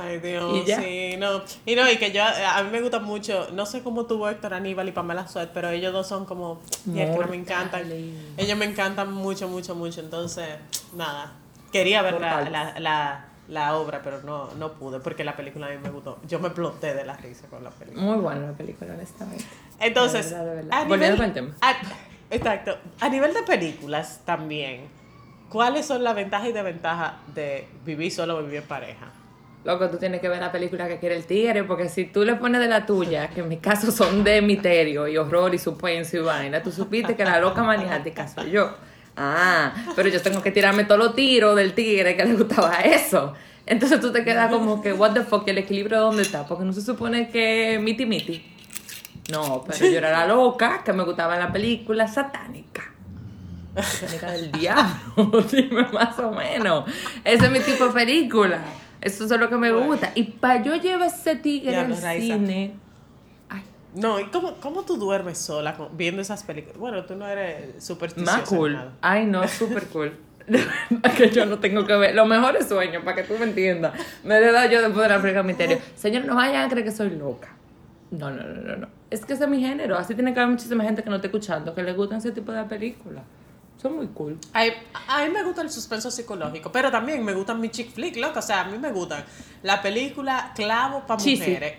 Ay, 0.00 0.18
Dios, 0.18 0.64
sí, 0.66 1.16
no. 1.16 1.42
Y 1.64 1.76
no, 1.76 1.90
y 1.90 1.96
que 1.96 2.10
yo, 2.10 2.22
a 2.24 2.62
mí 2.64 2.70
me 2.70 2.80
gusta 2.80 2.98
mucho, 2.98 3.48
no 3.52 3.66
sé 3.66 3.82
cómo 3.82 4.06
tuvo 4.06 4.28
Héctor 4.28 4.54
Aníbal 4.54 4.88
y 4.88 4.92
Pamela 4.92 5.28
Suet, 5.28 5.50
pero 5.54 5.70
ellos 5.70 5.92
dos 5.92 6.08
son 6.08 6.24
como, 6.24 6.60
y 6.92 7.00
es 7.00 7.16
que 7.16 7.24
me 7.26 7.36
encantan. 7.36 7.84
Ellos 8.36 8.58
me 8.58 8.64
encantan 8.64 9.12
mucho, 9.12 9.48
mucho, 9.48 9.74
mucho. 9.74 10.00
Entonces, 10.00 10.48
nada, 10.96 11.32
quería 11.72 12.02
ver 12.02 12.20
la, 12.20 12.74
la, 12.80 13.24
la, 13.48 13.76
obra, 13.76 14.00
pero 14.02 14.22
no, 14.22 14.52
no 14.54 14.72
pude, 14.72 14.98
porque 14.98 15.22
la 15.22 15.36
película 15.36 15.68
a 15.68 15.70
mí 15.70 15.76
me 15.82 15.90
gustó. 15.90 16.18
Yo 16.26 16.40
me 16.40 16.50
ploté 16.50 16.94
de 16.94 17.04
la 17.04 17.16
risa 17.16 17.46
con 17.48 17.62
la 17.62 17.70
película. 17.70 18.04
Muy 18.04 18.18
buena 18.18 18.48
la 18.48 18.52
película, 18.52 18.92
honestamente. 18.94 19.44
Entonces, 19.78 20.34
Volviendo 20.88 21.22
al 21.22 21.32
tema. 21.32 21.54
exacto. 22.30 22.76
A 23.00 23.08
nivel 23.08 23.32
de 23.34 23.42
películas 23.42 24.22
también 24.24 24.97
¿Cuáles 25.48 25.86
son 25.86 26.04
las 26.04 26.14
ventajas 26.14 26.48
y 26.48 26.52
desventajas 26.52 27.14
de 27.34 27.66
vivir 27.84 28.12
solo 28.12 28.36
o 28.36 28.42
vivir 28.42 28.58
en 28.58 28.68
pareja? 28.68 29.06
Loco, 29.64 29.88
tú 29.88 29.96
tienes 29.96 30.20
que 30.20 30.28
ver 30.28 30.40
la 30.40 30.52
película 30.52 30.86
que 30.86 30.98
quiere 30.98 31.16
el 31.16 31.24
tigre, 31.24 31.64
porque 31.64 31.88
si 31.88 32.04
tú 32.04 32.22
le 32.22 32.34
pones 32.34 32.60
de 32.60 32.68
la 32.68 32.84
tuya, 32.84 33.28
que 33.28 33.40
en 33.40 33.48
mi 33.48 33.56
caso 33.56 33.90
son 33.90 34.22
de 34.24 34.42
misterio 34.42 35.08
y 35.08 35.16
horror 35.16 35.54
y 35.54 35.58
suspenso 35.58 36.18
y 36.18 36.20
vaina, 36.20 36.62
tú 36.62 36.70
supiste 36.70 37.16
que 37.16 37.24
la 37.24 37.40
loca 37.40 37.62
maniática 37.62 38.28
soy 38.28 38.50
yo. 38.50 38.74
Ah, 39.16 39.72
pero 39.96 40.10
yo 40.10 40.20
tengo 40.20 40.42
que 40.42 40.50
tirarme 40.50 40.84
todos 40.84 40.98
los 40.98 41.14
tiros 41.14 41.56
del 41.56 41.72
tigre 41.72 42.14
que 42.14 42.24
le 42.26 42.34
gustaba 42.34 42.80
eso. 42.80 43.32
Entonces 43.64 44.00
tú 44.00 44.12
te 44.12 44.24
quedas 44.24 44.50
como 44.50 44.82
que, 44.82 44.92
what 44.92 45.12
the 45.12 45.22
fuck, 45.22 45.48
el 45.48 45.58
equilibrio 45.58 45.98
dónde 45.98 46.22
está, 46.22 46.46
porque 46.46 46.64
no 46.64 46.74
se 46.74 46.82
supone 46.82 47.30
que 47.30 47.80
miti 47.82 48.04
miti. 48.04 48.54
No, 49.32 49.64
pero 49.66 49.90
yo 49.90 49.98
era 49.98 50.10
la 50.10 50.26
loca 50.26 50.82
que 50.84 50.92
me 50.92 51.04
gustaba 51.04 51.36
la 51.36 51.50
película 51.50 52.06
satánica 52.06 52.97
del 54.20 54.52
diablo, 54.52 55.42
dime 55.52 55.86
más 55.92 56.18
o 56.18 56.32
menos. 56.32 56.84
Ese 57.24 57.46
es 57.46 57.50
mi 57.50 57.60
tipo 57.60 57.86
de 57.86 57.92
película. 57.92 58.60
Eso 59.00 59.24
es 59.24 59.30
lo 59.30 59.48
que 59.48 59.56
me 59.56 59.70
gusta. 59.72 60.12
Y 60.14 60.24
para 60.24 60.62
yo 60.62 60.74
llevar 60.76 61.08
ese 61.08 61.36
tigre 61.36 61.76
al 61.76 61.94
cine. 61.94 62.74
No, 63.94 64.20
¿y 64.20 64.26
cómo, 64.26 64.54
cómo 64.60 64.82
tú 64.82 64.96
duermes 64.96 65.38
sola 65.38 65.76
viendo 65.92 66.20
esas 66.20 66.42
películas? 66.42 66.78
Bueno, 66.78 67.04
tú 67.04 67.16
no 67.16 67.26
eres 67.26 67.82
supersticiosa. 67.82 68.38
Más 68.38 68.48
cool. 68.48 68.78
Ay, 69.00 69.26
no, 69.26 69.46
súper 69.48 69.86
cool. 69.86 70.12
que 71.16 71.30
yo 71.30 71.46
no 71.46 71.58
tengo 71.58 71.86
que 71.86 71.94
ver. 71.96 72.14
Los 72.14 72.28
mejores 72.28 72.68
sueños, 72.68 73.02
para 73.02 73.16
que 73.16 73.22
tú 73.22 73.34
me 73.38 73.46
entiendas. 73.46 73.94
Me 74.24 74.36
he 74.36 74.52
dado 74.52 74.70
yo 74.70 74.80
después 74.82 75.08
de 75.08 75.14
la 75.14 75.20
frega 75.20 75.42
misterio. 75.42 75.78
Señor, 75.96 76.24
no 76.26 76.36
vayan 76.36 76.66
a 76.66 76.68
creer 76.68 76.84
que 76.84 76.92
soy 76.92 77.10
loca. 77.10 77.48
No, 78.10 78.30
no, 78.30 78.42
no, 78.42 78.62
no, 78.62 78.76
no. 78.76 78.88
Es 79.10 79.24
que 79.24 79.34
ese 79.34 79.44
es 79.44 79.50
mi 79.50 79.60
género. 79.60 79.96
Así 79.96 80.14
tiene 80.14 80.32
que 80.32 80.40
haber 80.40 80.52
muchísima 80.52 80.84
gente 80.84 81.02
que 81.02 81.10
no 81.10 81.16
esté 81.16 81.28
escuchando, 81.28 81.74
que 81.74 81.82
le 81.82 81.92
gustan 81.92 82.18
ese 82.18 82.32
tipo 82.32 82.52
de 82.52 82.64
películas. 82.64 83.24
Son 83.80 83.94
muy 83.94 84.08
cool. 84.08 84.38
A, 84.52 84.64
a, 85.06 85.24
mí 85.24 85.30
me 85.30 85.42
gusta 85.44 85.62
el 85.62 85.70
suspenso 85.70 86.10
psicológico, 86.10 86.72
pero 86.72 86.90
también 86.90 87.24
me 87.24 87.32
gustan 87.32 87.60
mis 87.60 87.70
chick 87.70 87.92
flick, 87.92 88.16
loco. 88.16 88.40
O 88.40 88.42
sea, 88.42 88.62
a 88.62 88.64
mí 88.64 88.76
me 88.76 88.90
gustan 88.90 89.24
la 89.62 89.80
película 89.80 90.52
Clavo 90.54 91.06
para 91.06 91.22
mujeres. 91.22 91.74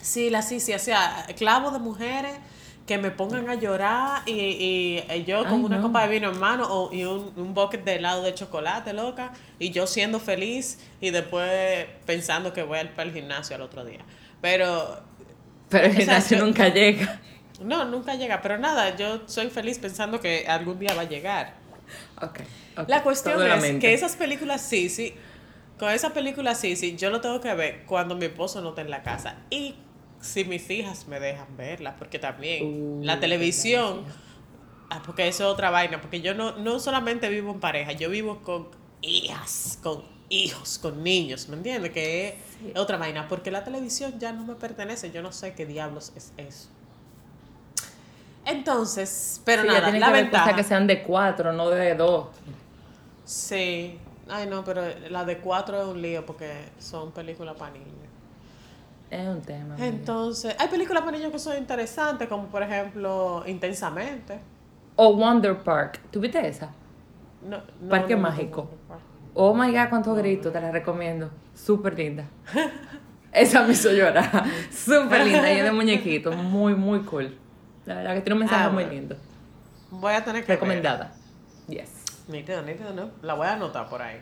Sí, 0.00 0.30
la 0.30 0.42
sí, 0.42 0.60
sí, 0.60 0.72
o 0.72 0.78
sea, 0.78 1.26
clavo 1.36 1.72
de 1.72 1.80
mujeres 1.80 2.38
que 2.86 2.98
me 2.98 3.10
pongan 3.10 3.48
a 3.50 3.56
llorar 3.56 4.22
y, 4.26 5.02
y, 5.10 5.24
yo 5.24 5.44
con 5.44 5.64
una 5.64 5.82
copa 5.82 6.02
de 6.06 6.08
vino 6.08 6.30
en 6.30 6.38
mano 6.38 6.64
o, 6.68 6.92
y 6.92 7.04
un, 7.04 7.32
un 7.36 7.52
bucket 7.52 7.82
de 7.82 7.96
helado 7.96 8.22
de 8.22 8.32
chocolate, 8.32 8.92
loca, 8.92 9.32
y 9.58 9.70
yo 9.70 9.88
siendo 9.88 10.20
feliz 10.20 10.78
y 11.00 11.10
después 11.10 11.86
pensando 12.06 12.52
que 12.52 12.62
voy 12.62 12.78
al, 12.78 12.90
para 12.90 13.08
el 13.08 13.14
gimnasio 13.14 13.56
al 13.56 13.62
otro 13.62 13.84
día. 13.84 14.00
Pero... 14.40 15.00
Pero 15.68 15.86
el 15.86 15.96
gimnasio 15.96 16.38
nunca 16.44 16.68
llega. 16.68 17.20
No, 17.60 17.84
nunca 17.84 18.14
llega, 18.14 18.42
pero 18.42 18.58
nada, 18.58 18.96
yo 18.96 19.22
soy 19.26 19.48
feliz 19.48 19.78
pensando 19.78 20.20
que 20.20 20.46
algún 20.46 20.78
día 20.78 20.94
va 20.94 21.02
a 21.02 21.08
llegar. 21.08 21.54
Okay, 22.20 22.46
La 22.86 23.02
cuestión 23.02 23.40
es 23.42 23.80
que 23.80 23.94
esas 23.94 24.16
películas 24.16 24.60
sí, 24.60 24.88
sí, 24.88 25.14
con 25.78 25.90
esa 25.90 26.12
película 26.12 26.54
sí, 26.54 26.76
sí, 26.76 26.96
yo 26.96 27.10
lo 27.10 27.20
tengo 27.20 27.40
que 27.40 27.54
ver 27.54 27.84
cuando 27.86 28.16
mi 28.16 28.26
esposo 28.26 28.60
no 28.60 28.70
esté 28.70 28.82
en 28.82 28.90
la 28.90 29.02
casa. 29.02 29.36
Y 29.50 29.74
si 30.20 30.44
mis 30.44 30.68
hijas 30.70 31.06
me 31.06 31.20
dejan 31.20 31.56
verla, 31.56 31.96
porque 31.96 32.18
también 32.18 33.04
la 33.06 33.16
uh, 33.16 33.20
televisión, 33.20 34.04
ah, 34.90 35.02
porque 35.04 35.28
eso 35.28 35.44
es 35.44 35.50
otra 35.52 35.70
vaina, 35.70 36.00
porque 36.00 36.20
yo 36.20 36.34
no, 36.34 36.56
no 36.56 36.80
solamente 36.80 37.28
vivo 37.28 37.52
en 37.52 37.60
pareja, 37.60 37.92
yo 37.92 38.10
vivo 38.10 38.42
con 38.42 38.68
hijas, 39.02 39.78
con 39.82 40.02
hijos, 40.28 40.78
con 40.78 41.02
niños, 41.02 41.48
¿me 41.48 41.56
entiendes? 41.56 41.92
Que 41.92 42.28
es 42.28 42.34
otra 42.76 42.96
vaina, 42.96 43.28
porque 43.28 43.50
la 43.50 43.62
televisión 43.62 44.18
ya 44.18 44.32
no 44.32 44.44
me 44.44 44.54
pertenece, 44.54 45.12
yo 45.12 45.22
no 45.22 45.32
sé 45.32 45.54
qué 45.54 45.66
diablos 45.66 46.12
es 46.16 46.32
eso. 46.36 46.68
Entonces, 48.46 49.42
pero 49.44 49.64
nada, 49.64 49.90
la 49.90 50.06
que 50.06 50.12
ventaja. 50.12 50.54
que 50.54 50.62
sean 50.62 50.86
de 50.86 51.02
cuatro, 51.02 51.52
no 51.52 51.68
de 51.68 51.94
dos. 51.96 52.28
Sí. 53.24 53.98
Ay, 54.28 54.46
no, 54.48 54.64
pero 54.64 54.82
la 55.10 55.24
de 55.24 55.38
cuatro 55.38 55.80
es 55.80 55.86
un 55.86 56.00
lío 56.00 56.24
porque 56.24 56.52
son 56.78 57.10
películas 57.10 57.56
para 57.56 57.72
niños. 57.72 57.90
Es 59.10 59.26
un 59.26 59.42
tema. 59.42 59.76
Entonces, 59.78 60.54
hay 60.58 60.68
películas 60.68 61.02
para 61.02 61.16
niños 61.16 61.32
que 61.32 61.38
son 61.38 61.56
interesantes, 61.56 62.28
como 62.28 62.46
por 62.46 62.62
ejemplo 62.62 63.42
Intensamente. 63.46 64.38
O 64.96 65.14
Wonder 65.14 65.58
Park. 65.62 66.00
¿Tuviste 66.10 66.46
esa? 66.46 66.70
No, 67.42 67.60
Parque 67.88 68.16
Mágico. 68.16 68.70
Oh 69.34 69.54
my 69.54 69.70
god, 69.70 69.90
cuántos 69.90 70.16
gritos, 70.16 70.52
te 70.52 70.60
la 70.60 70.70
recomiendo. 70.70 71.30
Súper 71.54 71.96
linda. 71.96 72.24
esa 73.32 73.62
me 73.62 73.72
hizo 73.72 73.92
llorar. 73.92 74.44
Súper 74.70 75.24
linda, 75.24 75.52
y 75.52 75.60
de 75.60 75.72
muñequito. 75.72 76.32
Muy, 76.32 76.74
muy 76.74 77.00
cool. 77.00 77.36
La 77.86 77.94
verdad 77.96 78.14
que 78.14 78.20
tiene 78.20 78.34
un 78.34 78.40
mensaje 78.40 78.64
ah, 78.64 78.70
muy 78.70 78.84
lindo. 78.84 79.16
Voy 79.90 80.12
a 80.12 80.24
tener 80.24 80.44
que 80.44 80.52
Recomendada. 80.52 81.12
Yes. 81.68 81.90
Nítido, 82.28 82.60
nítido, 82.62 82.92
¿no? 82.92 83.10
La 83.22 83.34
voy 83.34 83.46
a 83.46 83.52
anotar 83.54 83.88
por 83.88 84.02
ahí. 84.02 84.20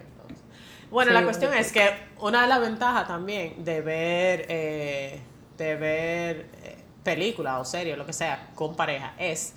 Bueno, 0.90 1.12
la 1.12 1.24
cuestión 1.24 1.52
es 1.54 1.72
que 1.72 1.90
una 2.20 2.42
de 2.42 2.48
las 2.48 2.60
ventajas 2.60 3.08
también 3.08 3.64
de 3.64 3.80
ver, 3.80 4.46
eh, 4.48 5.20
de 5.56 5.76
ver 5.76 6.46
eh, 6.62 6.76
películas 7.02 7.60
o 7.60 7.64
series, 7.64 7.96
lo 7.98 8.06
que 8.06 8.12
sea, 8.12 8.50
con 8.54 8.76
pareja, 8.76 9.14
es 9.18 9.54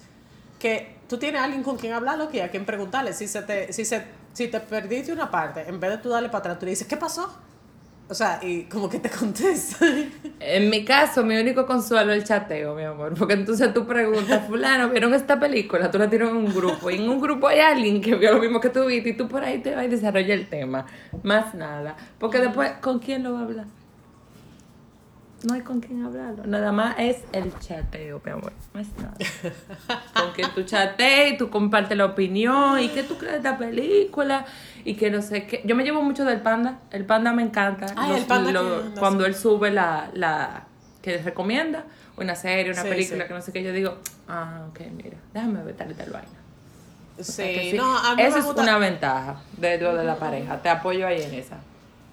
que 0.57 0.95
tú 1.07 1.17
tienes 1.17 1.41
a 1.41 1.43
alguien 1.43 1.61
con 1.61 1.77
quien 1.77 1.93
hablarlo, 1.93 2.29
que 2.29 2.41
a 2.41 2.49
quien 2.49 2.65
preguntarle. 2.65 3.13
Si, 3.13 3.27
se 3.27 3.41
te, 3.43 3.71
si, 3.73 3.85
se, 3.85 4.05
si 4.33 4.47
te 4.47 4.59
perdiste 4.61 5.11
una 5.11 5.29
parte, 5.29 5.65
en 5.67 5.79
vez 5.79 5.91
de 5.91 5.97
tú 5.97 6.09
darle 6.09 6.29
para 6.29 6.39
atrás, 6.39 6.59
tú 6.59 6.65
le 6.65 6.71
dices, 6.71 6.87
¿qué 6.87 6.97
pasó? 6.97 7.37
O 8.09 8.13
sea, 8.13 8.39
y 8.41 8.63
como 8.63 8.89
que 8.89 8.99
te 8.99 9.09
contestan. 9.19 10.11
En 10.39 10.69
mi 10.69 10.85
caso, 10.85 11.23
mi 11.23 11.37
único 11.37 11.65
consuelo 11.65 12.13
es 12.13 12.19
el 12.19 12.23
chateo, 12.23 12.73
mi 12.75 12.83
amor. 12.83 13.13
Porque 13.17 13.33
entonces 13.33 13.73
tú 13.73 13.85
preguntas, 13.85 14.47
fulano, 14.47 14.89
¿vieron 14.89 15.13
esta 15.13 15.39
película? 15.39 15.91
Tú 15.91 15.97
la 15.97 16.09
tiras 16.09 16.29
en 16.29 16.37
un 16.37 16.53
grupo. 16.53 16.89
Y 16.89 16.95
en 16.95 17.09
un 17.09 17.19
grupo 17.19 17.47
hay 17.47 17.59
alguien 17.59 18.01
que 18.01 18.15
vio 18.15 18.33
lo 18.33 18.39
mismo 18.39 18.61
que 18.61 18.69
tú 18.69 18.85
viste. 18.85 19.09
Y 19.09 19.13
tú 19.13 19.27
por 19.27 19.43
ahí 19.43 19.59
te 19.59 19.75
vas 19.75 19.85
y 19.85 19.89
desarrollas 19.89 20.39
el 20.39 20.47
tema. 20.47 20.85
Más 21.23 21.53
nada. 21.53 21.97
Porque 22.17 22.39
después, 22.39 22.71
¿con 22.81 22.99
quién 22.99 23.23
lo 23.23 23.33
va 23.33 23.39
a 23.39 23.43
hablar? 23.43 23.65
No 25.43 25.53
hay 25.53 25.61
con 25.61 25.81
quién 25.81 26.03
hablarlo. 26.03 26.45
Nada 26.47 26.71
más 26.71 26.95
es 26.97 27.17
el 27.31 27.57
chateo, 27.59 28.19
mi 28.25 28.31
amor. 28.31 28.53
No 28.73 28.79
es 28.79 28.87
nada. 28.97 29.13
con 30.15 30.31
quien 30.33 30.49
tú 30.55 30.63
chateas 30.63 31.33
y 31.33 31.37
tú 31.37 31.49
compartes 31.51 31.95
la 31.97 32.05
opinión. 32.05 32.79
¿Y 32.79 32.89
qué 32.89 33.03
tú 33.03 33.17
crees 33.17 33.33
de 33.33 33.37
esta 33.37 33.57
película? 33.57 34.45
Y 34.83 34.95
que 34.95 35.11
no 35.11 35.21
sé 35.21 35.45
qué. 35.45 35.61
Yo 35.63 35.75
me 35.75 35.83
llevo 35.83 36.01
mucho 36.01 36.25
del 36.25 36.41
panda. 36.41 36.79
El 36.91 37.05
panda 37.05 37.33
me 37.33 37.43
encanta. 37.43 37.85
Ay, 37.95 38.09
Los- 38.11 38.19
el 38.21 38.25
panda 38.25 38.51
lo- 38.51 38.83
que- 38.83 38.89
no 38.89 38.95
cuando 38.99 39.23
sé. 39.25 39.29
él 39.29 39.35
sube 39.35 39.69
la, 39.71 40.09
la 40.13 40.63
que 41.03 41.17
recomienda, 41.19 41.83
una 42.17 42.35
serie, 42.35 42.71
una 42.71 42.81
Sí, 42.81 42.89
película, 42.89 43.23
sí. 43.23 43.27
que 43.27 43.33
no 43.35 43.41
sé 43.41 43.51
qué, 43.53 43.63
yo 43.63 43.71
digo, 43.71 43.99
ah, 44.27 44.65
ok, 44.71 44.79
mira, 44.95 45.17
déjame 45.33 45.61
ver 45.63 45.75
tal 45.75 45.91
y 45.91 45.93
tal 45.93 46.09
vaina. 46.09 46.27
O 47.19 47.23
sea 47.23 47.45
que 47.47 47.71
Sí, 47.71 47.77
no, 47.77 47.95
a 47.97 48.15
mí 48.15 48.21
Esa 48.23 48.33
me 48.35 48.39
es 48.39 48.45
gusta. 48.45 48.61
una 48.63 48.77
ventaja 48.79 49.39
de 49.55 49.77
lo 49.79 49.95
de 49.95 50.03
la 50.03 50.15
pareja. 50.17 50.61
Te 50.61 50.69
apoyo 50.69 51.05
ahí 51.07 51.21
en 51.21 51.33
esa. 51.35 51.57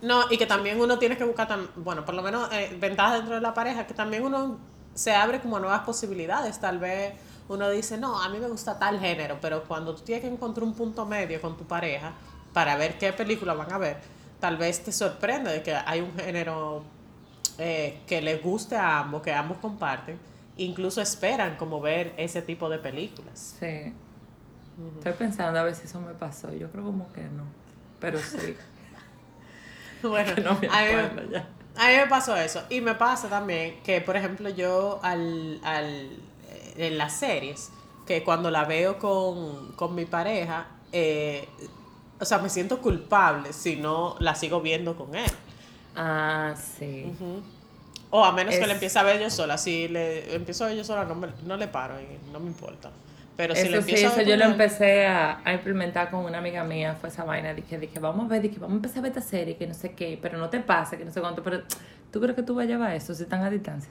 No, 0.05 0.31
y 0.31 0.37
que 0.37 0.47
también 0.47 0.81
uno 0.81 0.99
tiene 0.99 1.17
que 1.17 1.25
buscar, 1.25 1.49
tam- 1.49 1.69
bueno, 1.77 2.05
por 2.05 2.15
lo 2.15 2.23
menos 2.23 2.49
eh, 2.53 2.77
ventajas 2.79 3.15
dentro 3.19 3.35
de 3.37 3.41
la 3.41 3.55
pareja, 3.55 3.87
que 3.87 3.95
también 3.95 4.23
uno 4.25 4.59
se 4.95 5.13
abre 5.15 5.41
como 5.41 5.59
nuevas 5.59 5.81
posibilidades. 5.81 6.61
Tal 6.61 6.79
vez 6.79 7.15
uno 7.49 7.71
dice, 7.71 7.97
no, 7.99 8.21
a 8.23 8.29
mí 8.29 8.39
me 8.39 8.49
gusta 8.49 8.79
tal 8.79 9.01
género, 9.01 9.39
pero 9.41 9.65
cuando 9.65 9.95
tú 9.95 10.03
tienes 10.03 10.23
que 10.25 10.31
encontrar 10.31 10.65
un 10.65 10.75
punto 10.75 11.07
medio 11.07 11.41
con 11.41 11.57
tu 11.57 11.65
pareja 11.65 12.13
para 12.53 12.77
ver 12.77 12.99
qué 12.99 13.13
película 13.13 13.55
van 13.55 13.73
a 13.73 13.79
ver, 13.79 13.97
tal 14.41 14.57
vez 14.57 14.85
te 14.85 14.93
sorprende 14.93 15.51
de 15.53 15.63
que 15.63 15.75
hay 15.75 16.01
un 16.01 16.15
género 16.17 16.83
eh, 17.59 18.01
que 18.07 18.21
les 18.21 18.43
guste 18.43 18.77
a 18.77 18.99
ambos, 19.01 19.23
que 19.23 19.33
ambos 19.33 19.59
comparten, 19.59 20.19
incluso 20.57 21.01
esperan 21.01 21.57
como 21.57 21.81
ver 21.81 22.13
ese 22.17 22.43
tipo 22.43 22.69
de 22.69 22.79
películas. 22.79 23.57
Sí. 23.59 23.93
Estoy 24.99 25.13
pensando 25.15 25.59
a 25.61 25.63
ver 25.63 25.75
si 25.75 25.87
eso 25.87 26.01
me 26.01 26.15
pasó. 26.15 26.53
Yo 26.53 26.71
creo 26.71 26.85
como 26.85 27.13
que 27.13 27.23
no. 27.23 27.45
Pero 28.01 28.19
sí. 28.19 28.57
Bueno, 30.09 30.33
no 30.43 30.59
me 30.61 30.69
a 30.69 30.83
mí 30.83 30.89
acuerdo 30.89 31.31
ya. 31.31 31.49
A 31.77 31.89
mí 31.89 31.97
me 31.97 32.07
pasó 32.07 32.37
eso. 32.37 32.63
Y 32.71 32.81
me 32.81 32.95
pasa 32.95 33.29
también 33.29 33.81
que, 33.83 34.01
por 34.01 34.17
ejemplo, 34.17 34.49
yo 34.49 35.01
al, 35.03 35.61
al, 35.65 36.11
eh, 36.49 36.75
en 36.77 36.99
las 36.99 37.15
series, 37.15 37.71
que 38.07 38.23
cuando 38.23 38.51
la 38.51 38.65
veo 38.65 38.99
con, 38.99 39.73
con 39.73 39.95
mi 39.95 40.05
pareja, 40.05 40.67
eh, 40.93 41.49
o 42.21 42.25
sea, 42.25 42.39
me 42.39 42.49
siento 42.49 42.81
culpable 42.81 43.53
si 43.53 43.77
no 43.77 44.17
la 44.21 44.35
sigo 44.35 44.61
viendo 44.61 44.97
con 44.97 45.15
él. 45.17 45.31
Ah, 45.97 46.55
sí. 46.57 47.13
O 48.11 48.25
a 48.25 48.33
menos 48.33 48.55
que 48.55 48.67
le 48.67 48.75
empiece 48.75 48.99
a 48.99 49.03
ver 49.03 49.21
yo 49.21 49.31
sola. 49.31 49.59
Si 49.59 49.89
le 49.89 50.35
empiezo 50.35 50.65
a 50.65 50.69
ver 50.69 50.77
yo 50.77 50.85
sola, 50.85 51.05
no, 51.05 51.15
me, 51.15 51.29
no 51.45 51.57
le 51.57 51.67
paro 51.67 52.01
y 52.01 52.07
no 52.33 52.39
me 52.39 52.47
importa. 52.47 52.91
Pero 53.37 53.55
si 53.57 53.63
Eso 53.63 53.83
sí, 53.83 53.95
eso 53.95 54.23
yo 54.23 54.37
lo 54.37 54.45
empecé 54.45 55.07
a, 55.07 55.41
a 55.45 55.53
implementar 55.53 56.11
con 56.11 56.25
una 56.25 56.39
amiga 56.39 56.63
mía, 56.63 56.97
fue 57.01 57.09
esa 57.09 57.25
vaina, 57.25 57.53
dije, 57.53 57.79
dije, 57.79 57.99
vamos 57.99 58.27
a 58.27 58.29
ver, 58.29 58.43
dije, 58.43 58.59
vamos 58.61 58.75
a 58.75 58.77
empezar 58.77 58.99
a 58.99 59.03
ver 59.03 59.11
esta 59.11 59.23
serie, 59.23 59.57
que 59.57 59.67
no 59.67 59.75
sé 59.75 59.93
qué, 59.93 60.19
pero 60.23 60.39
no 60.39 60.51
te 60.51 60.61
pase, 60.61 60.97
que 60.97 61.05
no 61.05 61.11
sé 61.11 61.21
cuánto, 61.21 61.43
pero 61.43 61.63
¿tú 62.13 62.21
crees 62.21 62.37
que 62.37 62.43
tú 62.43 62.55
vas 62.55 62.65
a 62.65 62.69
llevar 62.69 62.95
eso 62.95 63.13
si 63.13 63.25
están 63.25 63.43
a 63.43 63.51
distancia? 63.51 63.91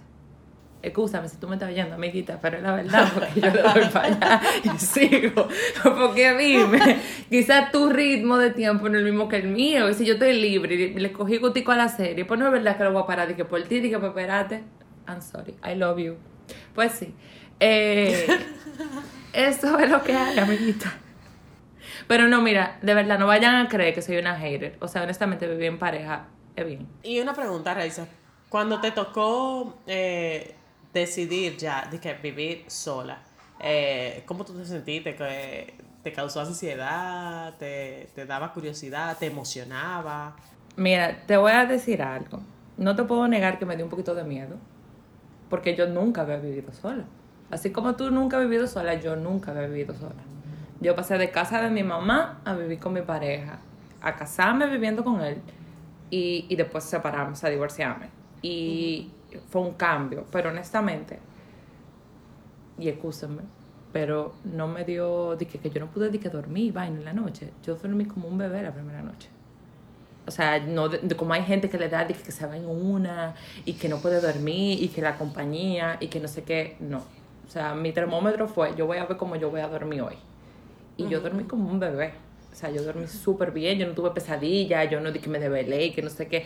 Excúsame 0.81 1.29
si 1.29 1.37
tú 1.37 1.47
me 1.47 1.55
estás 1.55 1.69
oyendo, 1.69 1.95
amiguita, 1.95 2.39
pero 2.41 2.57
es 2.57 2.63
la 2.63 2.75
verdad, 2.75 3.09
porque 3.13 3.39
yo 3.39 3.49
le 3.49 3.61
doy 3.61 3.85
para 3.91 4.07
allá 4.07 4.41
y 4.63 4.69
sigo. 4.77 5.47
Porque 5.81 6.37
dime, 6.37 6.99
quizás 7.29 7.71
tu 7.71 7.89
ritmo 7.89 8.37
de 8.37 8.51
tiempo 8.51 8.89
no 8.89 8.95
es 8.97 8.99
el 8.99 9.09
mismo 9.09 9.29
que 9.29 9.37
el 9.37 9.47
mío. 9.47 9.89
Y 9.89 9.93
si 9.93 10.05
yo 10.05 10.15
estoy 10.15 10.33
libre 10.33 10.75
y 10.75 10.93
le 10.95 11.13
cogí 11.13 11.37
gustico 11.37 11.71
a 11.71 11.77
la 11.77 11.87
serie, 11.87 12.25
pues 12.25 12.37
no 12.37 12.47
es 12.47 12.51
verdad 12.51 12.75
que 12.75 12.83
lo 12.83 12.91
voy 12.91 13.03
a 13.03 13.05
parar. 13.05 13.29
Dije, 13.29 13.45
por 13.45 13.63
ti, 13.63 13.79
dije, 13.79 13.97
pues 13.97 14.09
espérate. 14.09 14.61
I'm 15.07 15.21
sorry, 15.21 15.55
I 15.65 15.75
love 15.75 15.99
you. 15.99 16.15
Pues 16.75 16.91
sí. 16.91 17.13
Eh, 17.61 18.27
eso 19.33 19.79
es 19.79 19.89
lo 19.89 20.03
que 20.03 20.15
hay, 20.15 20.37
amiguita. 20.39 20.93
Pero 22.07 22.27
no, 22.27 22.41
mira, 22.41 22.77
de 22.81 22.93
verdad, 22.93 23.19
no 23.19 23.27
vayan 23.27 23.55
a 23.55 23.67
creer 23.67 23.93
que 23.93 24.01
soy 24.01 24.17
una 24.17 24.35
hater. 24.37 24.77
O 24.79 24.87
sea, 24.87 25.03
honestamente, 25.03 25.47
vivir 25.47 25.65
en 25.65 25.79
pareja 25.79 26.27
es 26.55 26.65
bien. 26.65 26.87
Y 27.03 27.19
una 27.19 27.33
pregunta, 27.33 27.73
Raisa. 27.73 28.07
Cuando 28.49 28.79
te 28.79 28.91
tocó 28.91 29.79
eh, 29.87 30.55
decidir 30.93 31.57
ya 31.57 31.87
de 31.89 31.99
que 31.99 32.13
vivir 32.13 32.65
sola, 32.67 33.23
eh, 33.59 34.23
¿cómo 34.25 34.45
tú 34.45 34.53
te 34.53 34.65
sentiste? 34.65 35.15
¿Que 35.15 35.73
¿Te 36.03 36.11
causó 36.11 36.41
ansiedad? 36.41 37.55
¿Te, 37.57 38.09
¿Te 38.13 38.25
daba 38.25 38.51
curiosidad? 38.53 39.17
¿Te 39.17 39.27
emocionaba? 39.27 40.35
Mira, 40.75 41.25
te 41.25 41.37
voy 41.37 41.53
a 41.53 41.65
decir 41.65 42.01
algo. 42.01 42.41
No 42.77 42.95
te 42.95 43.03
puedo 43.03 43.25
negar 43.27 43.57
que 43.57 43.65
me 43.65 43.77
dio 43.77 43.85
un 43.85 43.89
poquito 43.89 44.13
de 44.13 44.25
miedo. 44.25 44.57
Porque 45.49 45.75
yo 45.75 45.87
nunca 45.87 46.21
había 46.21 46.37
vivido 46.37 46.73
sola. 46.73 47.05
Así 47.53 47.69
como 47.71 47.95
tú 47.95 48.09
nunca 48.09 48.37
has 48.37 48.43
vivido 48.43 48.65
sola, 48.65 48.95
yo 48.95 49.15
nunca 49.15 49.51
había 49.51 49.67
vivido 49.67 49.93
sola. 49.93 50.15
Yo 50.81 50.95
pasé 50.95 51.19
de 51.19 51.29
casa 51.29 51.61
de 51.61 51.69
mi 51.69 51.83
mamá 51.83 52.41
a 52.45 52.55
vivir 52.55 52.79
con 52.79 52.93
mi 52.93 53.01
pareja, 53.03 53.59
a 54.01 54.15
casarme 54.15 54.65
viviendo 54.65 55.03
con 55.03 55.21
él 55.21 55.37
y, 56.09 56.47
y 56.49 56.55
después 56.55 56.83
separarnos, 56.83 57.43
a 57.43 57.49
divorciarme. 57.49 58.07
Y 58.41 59.11
fue 59.49 59.61
un 59.61 59.73
cambio, 59.73 60.25
pero 60.31 60.49
honestamente, 60.49 61.19
y 62.79 62.89
excúsenme, 62.89 63.43
pero 63.91 64.33
no 64.43 64.67
me 64.67 64.83
dio, 64.83 65.35
de 65.35 65.45
que, 65.45 65.69
yo 65.69 65.79
no 65.79 65.87
pude 65.91 66.09
de 66.09 66.19
que 66.19 66.29
dormir, 66.29 66.73
vaina 66.73 66.97
en 66.97 67.05
la 67.05 67.13
noche. 67.13 67.51
Yo 67.63 67.75
dormí 67.75 68.05
como 68.05 68.27
un 68.27 68.39
bebé 68.39 68.63
la 68.63 68.71
primera 68.71 69.03
noche. 69.03 69.29
O 70.25 70.31
sea, 70.31 70.59
no 70.59 70.89
de- 70.89 70.99
de 70.99 71.15
como 71.15 71.33
hay 71.33 71.43
gente 71.43 71.69
que 71.69 71.77
le 71.77 71.87
da 71.87 72.03
de 72.03 72.15
que 72.15 72.31
se 72.31 72.47
va 72.47 72.57
en 72.57 72.65
una 72.65 73.35
y 73.63 73.73
que 73.73 73.89
no 73.89 73.97
puede 73.97 74.19
dormir 74.21 74.81
y 74.81 74.87
que 74.87 75.01
la 75.03 75.17
compañía 75.17 75.97
y 75.99 76.07
que 76.07 76.19
no 76.19 76.27
sé 76.27 76.43
qué. 76.43 76.77
No. 76.79 77.03
O 77.47 77.49
sea, 77.49 77.73
mi 77.75 77.91
termómetro 77.91 78.47
fue, 78.47 78.75
yo 78.75 78.85
voy 78.85 78.97
a 78.97 79.05
ver 79.05 79.17
cómo 79.17 79.35
yo 79.35 79.49
voy 79.49 79.61
a 79.61 79.67
dormir 79.67 80.01
hoy. 80.01 80.15
Y 80.97 81.07
yo 81.07 81.19
dormí 81.21 81.43
como 81.43 81.69
un 81.69 81.79
bebé. 81.79 82.13
O 82.51 82.55
sea, 82.55 82.69
yo 82.69 82.83
dormí 82.83 83.07
súper 83.07 83.51
bien, 83.51 83.79
yo 83.79 83.87
no 83.87 83.93
tuve 83.93 84.11
pesadilla, 84.11 84.83
yo 84.83 84.99
no 84.99 85.11
di 85.11 85.19
que 85.19 85.29
me 85.29 85.39
desvelé 85.39 85.85
y 85.85 85.91
que 85.91 86.01
no 86.01 86.09
sé 86.09 86.27
qué. 86.27 86.45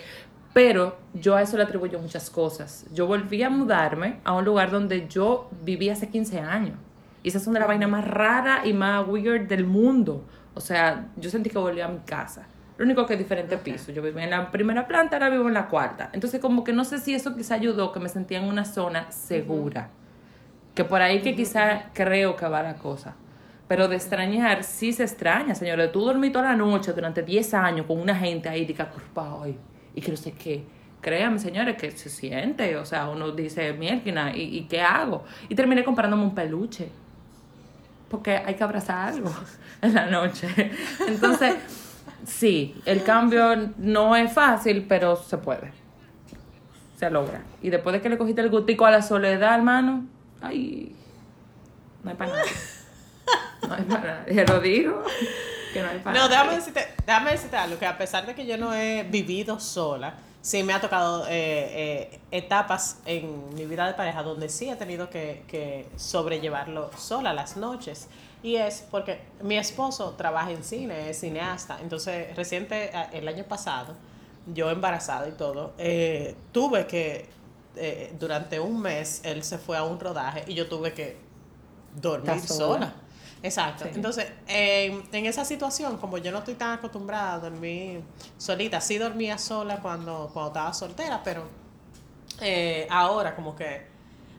Pero 0.53 0.97
yo 1.13 1.36
a 1.36 1.41
eso 1.41 1.57
le 1.57 1.63
atribuyo 1.63 1.99
muchas 1.99 2.29
cosas. 2.29 2.86
Yo 2.93 3.05
volví 3.05 3.43
a 3.43 3.49
mudarme 3.49 4.19
a 4.23 4.33
un 4.33 4.45
lugar 4.45 4.71
donde 4.71 5.07
yo 5.07 5.49
viví 5.63 5.89
hace 5.89 6.10
15 6.10 6.39
años. 6.39 6.77
Y 7.23 7.29
esa 7.29 7.39
es 7.39 7.47
una 7.47 7.55
de 7.55 7.60
las 7.60 7.67
vainas 7.67 7.89
más 7.89 8.07
raras 8.07 8.65
y 8.65 8.73
más 8.73 9.07
weird 9.07 9.47
del 9.47 9.65
mundo. 9.65 10.23
O 10.53 10.62
sea, 10.62 11.10
yo 11.17 11.29
sentí 11.29 11.49
que 11.49 11.57
volví 11.57 11.81
a 11.81 11.88
mi 11.88 11.99
casa. 11.99 12.47
Lo 12.77 12.86
único 12.86 13.05
que 13.05 13.13
es 13.13 13.19
diferente 13.19 13.57
piso. 13.57 13.91
Yo 13.91 14.01
vivía 14.01 14.23
en 14.23 14.29
la 14.29 14.51
primera 14.51 14.88
planta, 14.88 15.17
ahora 15.17 15.29
vivo 15.29 15.47
en 15.47 15.53
la 15.53 15.67
cuarta. 15.67 16.10
Entonces, 16.13 16.39
como 16.39 16.63
que 16.63 16.73
no 16.73 16.86
sé 16.86 16.99
si 16.99 17.13
eso 17.13 17.36
quizá 17.36 17.55
ayudó, 17.55 17.91
que 17.91 17.99
me 17.99 18.07
sentía 18.07 18.38
en 18.38 18.45
una 18.45 18.65
zona 18.65 19.12
segura. 19.12 19.89
Que 20.78 20.84
por 20.84 21.02
ahí 21.02 21.22
que 21.22 21.36
quizá 21.36 21.86
creo 21.92 22.36
que 22.36 22.46
va 22.48 22.62
la 22.62 22.76
cosa. 22.76 23.16
Pero 23.68 23.88
de 23.88 23.96
extrañar, 23.96 24.63
sí 24.63 24.94
se 24.94 25.06
extraña, 25.06 25.56
señores. 25.56 25.92
Tú 25.92 26.02
dormí 26.02 26.30
toda 26.30 26.46
la 26.46 26.56
noche 26.56 26.94
durante 26.94 27.24
10 27.24 27.56
años 27.56 27.88
con 27.88 28.00
una 28.00 28.16
gente 28.16 28.48
ahí 28.48 28.63
de 28.63 28.76
que 28.76 28.86
culpado 28.86 29.48
y, 29.48 30.00
que 30.00 30.12
no 30.12 30.18
sé 30.18 30.34
qué. 30.34 30.63
Créanme, 31.02 31.40
señores, 31.40 31.78
que 31.78 31.90
se 31.90 32.10
siente. 32.10 32.78
O 32.78 32.86
sea, 32.86 33.10
uno 33.10 33.32
dice, 33.32 33.74
mierda, 33.74 34.38
¿y, 34.38 34.56
¿y 34.56 34.68
qué 34.68 34.80
hago? 34.80 35.24
Y 35.50 35.56
terminé 35.56 35.84
comprándome 35.84 36.22
un 36.22 36.36
peluche. 36.36 36.90
Porque 38.08 38.38
hay 38.38 38.54
que 38.54 38.63
abrazar 38.63 39.16
algo 39.16 39.32
en 39.82 39.96
la 39.96 40.06
noche. 40.06 40.48
Entonces, 41.08 41.56
sí, 42.24 42.80
el 42.86 43.02
cambio 43.02 43.72
no 43.80 44.16
es 44.16 44.32
fácil, 44.32 44.86
pero 44.88 45.16
se 45.16 45.40
puede. 45.40 45.72
Se 46.98 47.10
logra. 47.10 47.42
Y 47.63 47.72
después 47.72 47.94
de 47.94 48.00
que 48.00 48.10
le 48.10 48.20
cogiste 48.20 48.42
el 48.42 48.52
gustico 48.52 48.86
a 48.86 48.92
la 48.92 49.02
soledad, 49.02 49.56
hermano, 49.56 50.06
ay, 50.41 50.95
no 52.04 52.10
hay 52.12 52.15
para 52.15 52.32
nada. 52.32 52.43
No 53.67 53.73
hay 53.73 53.84
para 53.84 54.02
nada. 54.04 54.26
Ya 54.32 54.43
lo 54.45 54.60
digo, 54.62 55.04
que 55.73 55.82
no 55.82 55.89
hay 55.89 56.00
para 56.00 56.17
No, 56.17 56.28
nada. 56.28 56.30
déjame 56.30 56.56
decirte, 56.58 56.88
déjame 57.06 57.32
decirte 57.32 57.58
algo, 57.58 57.78
que 57.80 57.86
a 57.86 57.97
pesar 57.97 58.26
de 58.26 58.36
que 58.36 58.45
yo 58.45 58.58
no 58.58 58.73
he 58.73 59.04
vivido 59.04 59.60
sola, 59.60 60.15
sí 60.41 60.63
me 60.63 60.73
ha 60.73 60.80
tocado 60.80 61.26
eh, 61.28 62.12
eh, 62.12 62.19
etapas 62.32 63.00
en 63.06 63.54
mi 63.54 63.65
vida 63.65 63.86
de 63.88 63.93
pareja 63.93 64.23
donde 64.23 64.47
sí 64.50 64.69
he 64.69 64.76
tenido 64.76 65.10
que, 65.10 65.43
que 65.47 65.88
sobrellevarlo 65.97 66.89
sola 66.97 67.34
las 67.34 67.58
noches. 67.58 68.08
Y 68.43 68.56
es 68.56 68.86
porque 68.91 69.19
mi 69.41 69.58
esposo 69.58 70.12
trabaja 70.12 70.52
en 70.52 70.63
cine, 70.63 71.10
es 71.10 71.19
cineasta. 71.19 71.80
Entonces, 71.82 72.34
reciente, 72.36 72.91
el 73.12 73.28
año 73.28 73.43
pasado, 73.43 73.95
yo 74.54 74.69
embarazada 74.69 75.28
y 75.28 75.32
todo, 75.34 75.73
eh, 75.78 76.36
tuve 76.54 76.86
que, 76.88 77.28
eh, 77.80 78.13
durante 78.20 78.60
un 78.60 78.82
mes, 78.82 79.22
él 79.24 79.44
se 79.44 79.58
fue 79.58 79.78
a 79.78 79.84
un 79.84 80.00
rodaje 80.00 80.44
y 80.48 80.54
yo 80.54 80.68
tuve 80.68 80.94
que 80.94 81.18
dormir 81.96 82.40
sola. 82.42 82.94
Exacto. 83.44 83.84
Sí. 83.86 83.92
Entonces, 83.94 84.28
en, 84.48 85.04
en 85.12 85.26
esa 85.26 85.46
situación, 85.46 85.98
como 85.98 86.18
yo 86.18 86.32
no 86.32 86.40
estoy 86.40 86.56
tan 86.56 86.74
acostumbrada 86.74 87.34
a 87.36 87.40
dormir 87.40 88.02
solita, 88.38 88.82
sí 88.82 88.98
dormía 88.98 89.38
sola 89.38 89.78
cuando, 89.78 90.30
cuando 90.34 90.48
estaba 90.50 90.74
soltera, 90.74 91.22
pero 91.24 91.44
eh, 92.42 92.88
ahora 92.90 93.36
como 93.36 93.56
que 93.56 93.86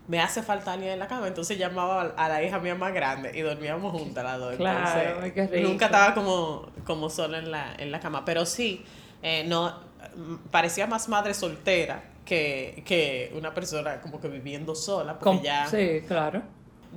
me 0.08 0.20
hace 0.20 0.42
falta 0.42 0.72
alguien 0.72 0.92
en 0.92 0.98
la 0.98 1.06
cama, 1.06 1.28
entonces 1.28 1.58
llamaba 1.58 2.14
a 2.16 2.28
la 2.28 2.42
hija 2.42 2.58
mía 2.58 2.74
más 2.74 2.92
grande 2.94 3.30
y 3.34 3.42
dormíamos 3.42 3.92
juntas 3.92 4.24
las 4.24 4.38
dos. 4.38 4.56
Claro, 4.56 5.00
Entonces, 5.00 5.32
qué 5.32 5.46
rico. 5.46 5.68
nunca 5.68 5.86
estaba 5.86 6.14
como, 6.14 6.66
como 6.84 7.10
sola 7.10 7.38
en 7.38 7.50
la, 7.50 7.74
en 7.76 7.92
la 7.92 8.00
cama, 8.00 8.24
pero 8.24 8.46
sí, 8.46 8.84
eh, 9.22 9.44
no, 9.46 9.68
mm, 10.16 10.48
parecía 10.50 10.86
más 10.86 11.08
madre 11.08 11.34
soltera 11.34 12.02
que, 12.28 12.82
que 12.86 13.32
una 13.34 13.54
persona 13.54 14.00
como 14.00 14.20
que 14.20 14.28
viviendo 14.28 14.74
sola, 14.74 15.18
porque 15.18 15.36
Com- 15.38 15.42
ya, 15.42 15.66
Sí, 15.66 16.02
claro. 16.06 16.42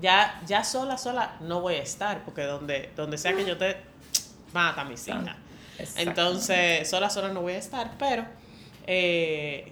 ya, 0.02 0.42
ya 0.46 0.64
sola, 0.64 0.98
sola 0.98 1.38
no 1.42 1.62
voy 1.62 1.76
a 1.76 1.82
estar, 1.84 2.24
porque 2.26 2.44
donde, 2.44 2.90
donde 2.96 3.18
sea 3.18 3.34
que 3.36 3.46
yo 3.46 3.58
te 3.58 3.78
mata 4.54 4.82
a 4.82 4.86
mis 4.86 5.08
hijas. 5.08 5.38
Entonces, 5.96 6.90
sola, 6.90 7.10
sola 7.10 7.30
no 7.30 7.42
voy 7.42 7.54
a 7.54 7.58
estar, 7.58 7.92
pero 7.98 8.26
eh, 8.86 9.72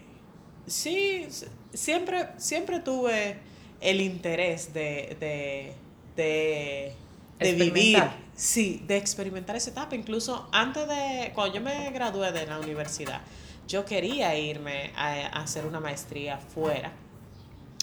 sí, 0.66 1.28
siempre, 1.74 2.30
siempre 2.38 2.80
tuve 2.80 3.38
el 3.82 4.02
interés 4.02 4.74
de, 4.74 5.18
de, 5.20 5.74
de, 6.16 6.94
de 7.40 7.54
vivir, 7.54 8.04
sí, 8.36 8.84
de 8.88 8.98
experimentar 8.98 9.56
esa 9.56 9.70
etapa. 9.72 9.96
Incluso 9.96 10.48
antes 10.52 10.88
de, 10.88 11.32
cuando 11.36 11.56
yo 11.56 11.62
me 11.62 11.92
gradué 11.92 12.32
de 12.32 12.46
la 12.48 12.60
universidad, 12.60 13.22
yo 13.70 13.86
quería 13.86 14.36
irme 14.38 14.92
a, 14.98 15.14
a 15.28 15.44
hacer 15.44 15.66
una 15.66 15.80
maestría 15.80 16.38
fuera. 16.38 16.92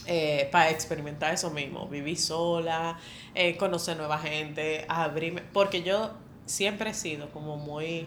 eh, 0.08 0.48
para 0.52 0.70
experimentar 0.70 1.34
eso 1.34 1.50
mismo, 1.50 1.88
vivir 1.88 2.16
sola, 2.18 2.96
eh, 3.34 3.56
conocer 3.56 3.96
nueva 3.96 4.18
gente, 4.18 4.84
abrirme, 4.88 5.42
porque 5.52 5.82
yo 5.82 6.12
siempre 6.44 6.90
he 6.90 6.94
sido 6.94 7.28
como 7.30 7.56
muy 7.56 8.06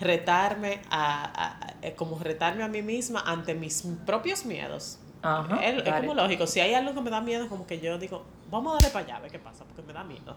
retarme 0.00 0.80
a, 0.90 1.24
a- 1.24 1.66
a- 1.66 1.74
eh, 1.82 1.94
como 1.94 2.18
retarme 2.18 2.62
a 2.62 2.68
mí 2.68 2.80
misma 2.82 3.20
ante 3.26 3.54
mis 3.54 3.82
propios 4.06 4.46
miedos. 4.46 4.98
Ajá. 5.20 5.56
es, 5.66 5.82
como 6.00 6.14
lógico, 6.14 6.46
si 6.46 6.60
hay 6.60 6.72
algo 6.74 6.94
que 6.94 7.00
me 7.02 7.10
da 7.10 7.20
miedo, 7.20 7.48
como 7.48 7.66
que 7.66 7.78
yo 7.80 7.98
digo, 7.98 8.24
vamos 8.50 8.72
a 8.72 8.74
darle 8.76 8.90
para 8.90 9.04
allá, 9.04 9.16
a 9.16 9.20
ver 9.20 9.30
qué 9.32 9.38
pasa, 9.38 9.64
porque 9.64 9.82
me 9.82 9.92
da 9.92 10.04
miedo. 10.04 10.34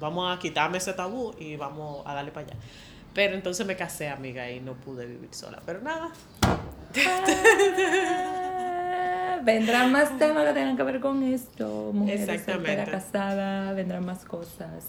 Vamos 0.00 0.34
a 0.34 0.40
quitarme 0.40 0.78
ese 0.78 0.94
tabú 0.94 1.32
y 1.38 1.54
vamos 1.56 2.02
a 2.06 2.14
darle 2.14 2.32
para 2.32 2.46
allá. 2.48 2.56
Pero 3.14 3.34
entonces 3.34 3.64
me 3.66 3.76
casé, 3.76 4.08
amiga, 4.08 4.50
y 4.50 4.60
no 4.60 4.74
pude 4.74 5.06
vivir 5.06 5.32
sola. 5.32 5.62
Pero 5.64 5.80
nada, 5.80 6.10
Ah, 9.34 9.40
Vendrán 9.42 9.92
más 9.92 10.16
temas 10.18 10.46
que 10.46 10.52
tengan 10.54 10.76
que 10.76 10.82
ver 10.82 11.00
con 11.00 11.22
esto. 11.22 11.90
Mujeres 11.92 12.28
Exactamente. 12.28 12.90
casada, 12.90 13.72
vendrán 13.72 14.04
más 14.04 14.24
cosas. 14.24 14.84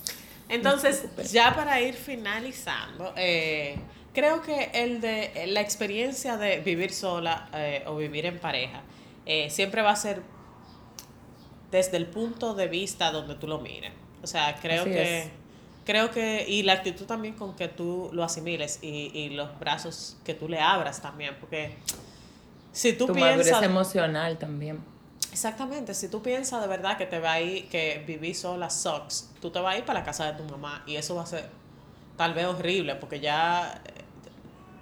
Entonces, 0.48 1.06
No 1.18 1.24
ya 1.24 1.56
para 1.56 1.82
ir 1.82 1.96
finalizando, 1.96 3.14
eh, 3.18 3.78
creo 4.14 4.42
que 4.42 4.70
el 4.74 5.02
de 5.02 5.46
la 5.48 5.62
experiencia 5.62 6.38
de 6.38 6.60
vivir 6.60 6.92
sola 6.94 7.50
eh, 7.54 7.84
o 7.88 7.96
vivir 7.98 8.28
en 8.28 8.38
pareja 8.40 8.82
eh, 9.26 9.50
siempre 9.50 9.82
va 9.82 9.92
a 9.92 9.96
ser 9.96 10.22
desde 11.72 11.98
el 11.98 12.06
punto 12.06 12.54
de 12.54 12.68
vista 12.68 13.12
donde 13.12 13.36
tú 13.36 13.48
lo 13.48 13.60
mires. 13.60 13.92
O 14.22 14.28
sea, 14.28 14.56
creo 14.62 14.84
Así 14.84 14.92
que 14.92 15.20
es. 15.20 15.30
Creo 15.86 16.12
que 16.12 16.46
y 16.48 16.64
la 16.64 16.74
actitud 16.74 17.06
también 17.06 17.36
con 17.36 17.56
que 17.56 17.68
tú 17.68 18.10
lo 18.12 18.24
asimiles 18.24 18.80
y, 18.82 19.12
y 19.14 19.30
los 19.30 19.58
brazos 19.60 20.18
que 20.24 20.34
tú 20.34 20.50
le 20.50 20.60
abras 20.60 21.02
también, 21.02 21.36
porque 21.40 21.78
si 22.72 22.94
tú 22.94 23.08
Tu 23.08 23.16
madurez 23.16 23.46
piensas 23.46 23.64
emocional 23.64 24.38
también. 24.38 24.84
Exactamente, 25.32 25.94
si 25.94 26.08
tú 26.10 26.22
piensas 26.22 26.62
de 26.62 26.68
verdad 26.68 26.98
que 26.98 27.06
te 27.06 27.20
va 27.20 27.34
a 27.34 27.42
ir, 27.42 27.68
que 27.70 28.04
vivir 28.08 28.36
sola 28.36 28.70
sucks, 28.70 29.32
tú 29.42 29.50
te 29.50 29.60
vas 29.60 29.76
a 29.76 29.78
ir 29.78 29.86
para 29.86 30.00
la 30.00 30.06
casa 30.06 30.32
de 30.32 30.34
tu 30.34 30.44
mamá 30.50 30.84
y 30.86 30.96
eso 30.96 31.16
va 31.16 31.24
a 31.24 31.26
ser 31.26 31.50
tal 32.18 32.34
vez 32.34 32.46
horrible 32.46 32.96
porque 32.96 33.20
ya 33.20 33.82
eh, 33.86 33.92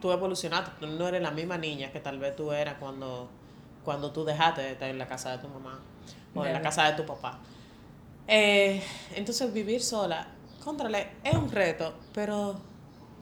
tú 0.02 0.12
evolucionaste, 0.12 0.72
tú 0.80 0.88
no 0.88 1.08
eres 1.08 1.22
la 1.22 1.32
misma 1.32 1.58
niña 1.58 1.92
que 1.92 2.00
tal 2.00 2.20
vez 2.20 2.36
tú 2.36 2.52
eras 2.52 2.76
cuando, 2.80 3.30
cuando 3.84 4.12
tú 4.12 4.24
dejaste 4.24 4.62
de 4.62 4.72
estar 4.74 4.89
en 4.89 4.98
la 5.00 5.08
casa 5.08 5.32
de 5.32 5.38
tu 5.39 5.48
mamá 5.48 5.80
o 6.36 6.46
en 6.46 6.54
la 6.54 6.62
casa 6.62 6.84
de 6.92 6.94
tu 6.94 7.06
papá. 7.06 7.39
Eh, 8.28 8.82
entonces 9.16 9.52
vivir 9.54 9.82
sola, 9.82 10.28
contrale, 10.63 11.08
es 11.23 11.34
un 11.36 11.52
reto, 11.52 11.93
pero, 12.13 12.56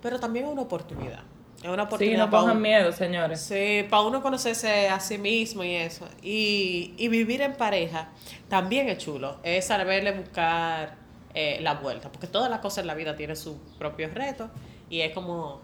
pero 0.02 0.20
también 0.20 0.46
es 0.46 0.52
una 0.52 0.62
oportunidad. 0.64 1.20
Es 1.62 1.68
una 1.68 1.84
Sí, 1.84 1.88
oportunidad 1.88 2.18
no 2.26 2.30
para 2.32 2.42
cojan 2.42 2.56
un- 2.58 2.64
miedo, 2.64 2.92
señores. 2.92 3.40
Sí, 3.42 3.86
para 3.90 4.02
uno 4.04 4.22
conocerse 4.24 4.90
a 4.90 5.00
sí 5.00 5.18
mismo 5.20 5.64
y 5.64 5.76
eso. 5.76 6.08
Y, 6.24 6.94
y 6.98 7.08
vivir 7.08 7.42
en 7.42 7.54
pareja 7.54 8.10
también 8.50 8.90
es 8.90 8.98
chulo. 8.98 9.38
Es 9.44 9.66
saberle 9.66 10.12
buscar 10.14 10.96
eh, 11.36 11.60
la 11.62 11.76
vuelta. 11.76 12.12
Porque 12.12 12.26
todas 12.26 12.50
las 12.50 12.62
cosas 12.62 12.80
en 12.80 12.88
la 12.88 12.96
vida 12.96 13.16
tienen 13.16 13.36
sus 13.36 13.56
propios 13.78 14.12
retos. 14.16 14.50
Y 14.90 15.02
es 15.02 15.14
como, 15.14 15.62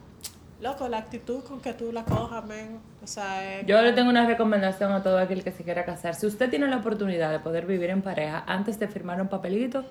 loco, 0.61 0.87
la 0.87 0.99
actitud 0.99 1.43
con 1.43 1.61
que 1.61 1.73
tú 1.73 1.91
la 1.91 2.05
cojas, 2.05 2.45
men. 2.45 2.79
O 3.03 3.07
sea, 3.07 3.59
es 3.61 3.65
Yo 3.65 3.81
le 3.81 3.91
tengo 3.93 4.11
una 4.11 4.27
recomendación 4.27 4.91
a 4.91 5.01
todo 5.01 5.17
aquel 5.17 5.43
que 5.43 5.51
se 5.51 5.63
quiera 5.63 5.83
casar. 5.83 6.13
Si 6.13 6.27
usted 6.27 6.47
tiene 6.51 6.67
la 6.67 6.77
oportunidad 6.77 7.31
de 7.31 7.39
poder 7.39 7.65
vivir 7.65 7.89
en 7.89 8.03
pareja 8.03 8.43
antes 8.45 8.77
de 8.79 8.87
firmar 8.87 9.19
un 9.19 9.29
papelito, 9.29 9.83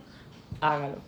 hágalo. 0.61 0.99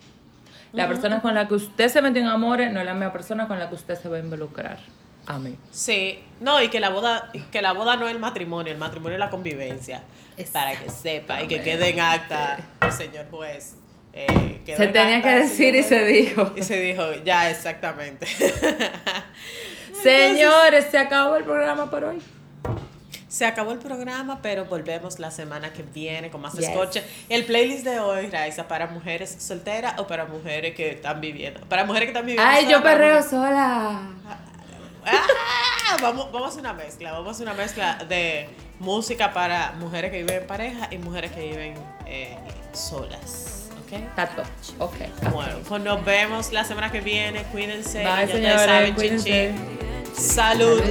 La 0.71 0.87
persona 0.87 1.21
con 1.21 1.33
la 1.33 1.47
que 1.47 1.55
usted 1.55 1.89
se 1.89 2.01
metió 2.01 2.21
en 2.21 2.27
amores 2.27 2.71
no 2.71 2.79
es 2.79 2.85
la 2.85 2.93
misma 2.93 3.11
persona 3.11 3.47
con 3.47 3.57
la 3.59 3.69
que 3.69 3.75
usted 3.75 3.95
se 3.99 4.07
va 4.09 4.17
a 4.17 4.19
involucrar. 4.19 4.77
Amén. 5.25 5.57
Sí, 5.71 6.19
no, 6.39 6.61
y 6.61 6.69
que 6.69 6.79
la 6.79 6.89
boda, 6.89 7.31
que 7.51 7.61
la 7.61 7.73
boda 7.73 7.95
no 7.97 8.07
es 8.07 8.13
el 8.13 8.19
matrimonio, 8.19 8.71
el 8.73 8.79
matrimonio 8.79 9.15
es 9.15 9.19
la 9.19 9.29
convivencia. 9.29 10.01
Para 10.53 10.71
que 10.71 10.89
sepa 10.89 11.41
y 11.43 11.47
que 11.47 11.61
quede 11.61 11.89
en 11.89 11.99
acta, 11.99 12.57
señor 12.91 13.25
juez. 13.29 13.75
eh, 14.13 14.61
Se 14.65 14.83
en 14.85 14.93
tenía 14.93 15.17
acta, 15.17 15.29
que 15.29 15.39
decir 15.41 15.75
y 15.75 15.83
se 15.83 16.05
dijo. 16.05 16.53
Y 16.55 16.63
se 16.63 16.79
dijo, 16.79 17.03
ya, 17.25 17.49
exactamente. 17.51 18.25
Señores, 20.01 20.85
se 20.89 20.97
acabó 20.97 21.35
el 21.35 21.43
programa 21.43 21.89
por 21.89 22.03
hoy. 22.05 22.21
Se 23.29 23.45
acabó 23.45 23.71
el 23.71 23.77
programa, 23.79 24.39
pero 24.41 24.65
volvemos 24.65 25.19
la 25.19 25.29
semana 25.31 25.71
que 25.71 25.83
viene 25.83 26.29
con 26.31 26.41
más 26.41 26.53
Yes. 26.53 26.67
escoche. 26.69 27.03
El 27.29 27.45
playlist 27.45 27.83
de 27.85 27.99
hoy, 27.99 28.27
Raiza, 28.27 28.67
para 28.67 28.87
mujeres 28.87 29.35
solteras 29.39 29.99
o 29.99 30.07
para 30.07 30.25
mujeres 30.25 30.75
que 30.75 30.89
están 30.89 31.21
viviendo. 31.21 31.61
Para 31.69 31.85
mujeres 31.85 32.07
que 32.07 32.11
están 32.11 32.25
viviendo. 32.25 32.51
Ay, 32.51 32.67
yo 32.67 32.81
perreo 32.81 33.21
sola. 33.21 34.01
¡Ah! 35.05 35.97
Vamos, 36.01 36.31
vamos 36.31 36.55
a 36.57 36.59
una 36.59 36.73
mezcla. 36.73 37.11
Vamos 37.13 37.39
a 37.39 37.43
una 37.43 37.53
mezcla 37.53 37.95
de 38.09 38.49
música 38.79 39.31
para 39.31 39.73
mujeres 39.73 40.11
que 40.11 40.17
viven 40.23 40.41
en 40.41 40.47
pareja 40.47 40.87
y 40.91 40.97
mujeres 40.97 41.31
que 41.31 41.41
viven 41.41 41.75
eh, 42.07 42.35
solas. 42.73 43.69
¿Ok? 43.85 44.15
Tato. 44.15 44.41
Ok. 44.79 44.95
Bueno, 45.31 45.59
pues 45.67 45.81
nos 45.83 46.03
vemos 46.03 46.51
la 46.51 46.63
semana 46.63 46.91
que 46.91 47.01
viene. 47.01 47.43
Cuídense. 47.51 47.99
Bye, 48.03 48.27
Ya 48.27 48.33
señores. 48.33 48.61
saben, 48.65 48.85
chin, 48.87 48.95
Cuídense. 48.95 49.53
chin. 49.55 50.13
Salud. 50.15 50.81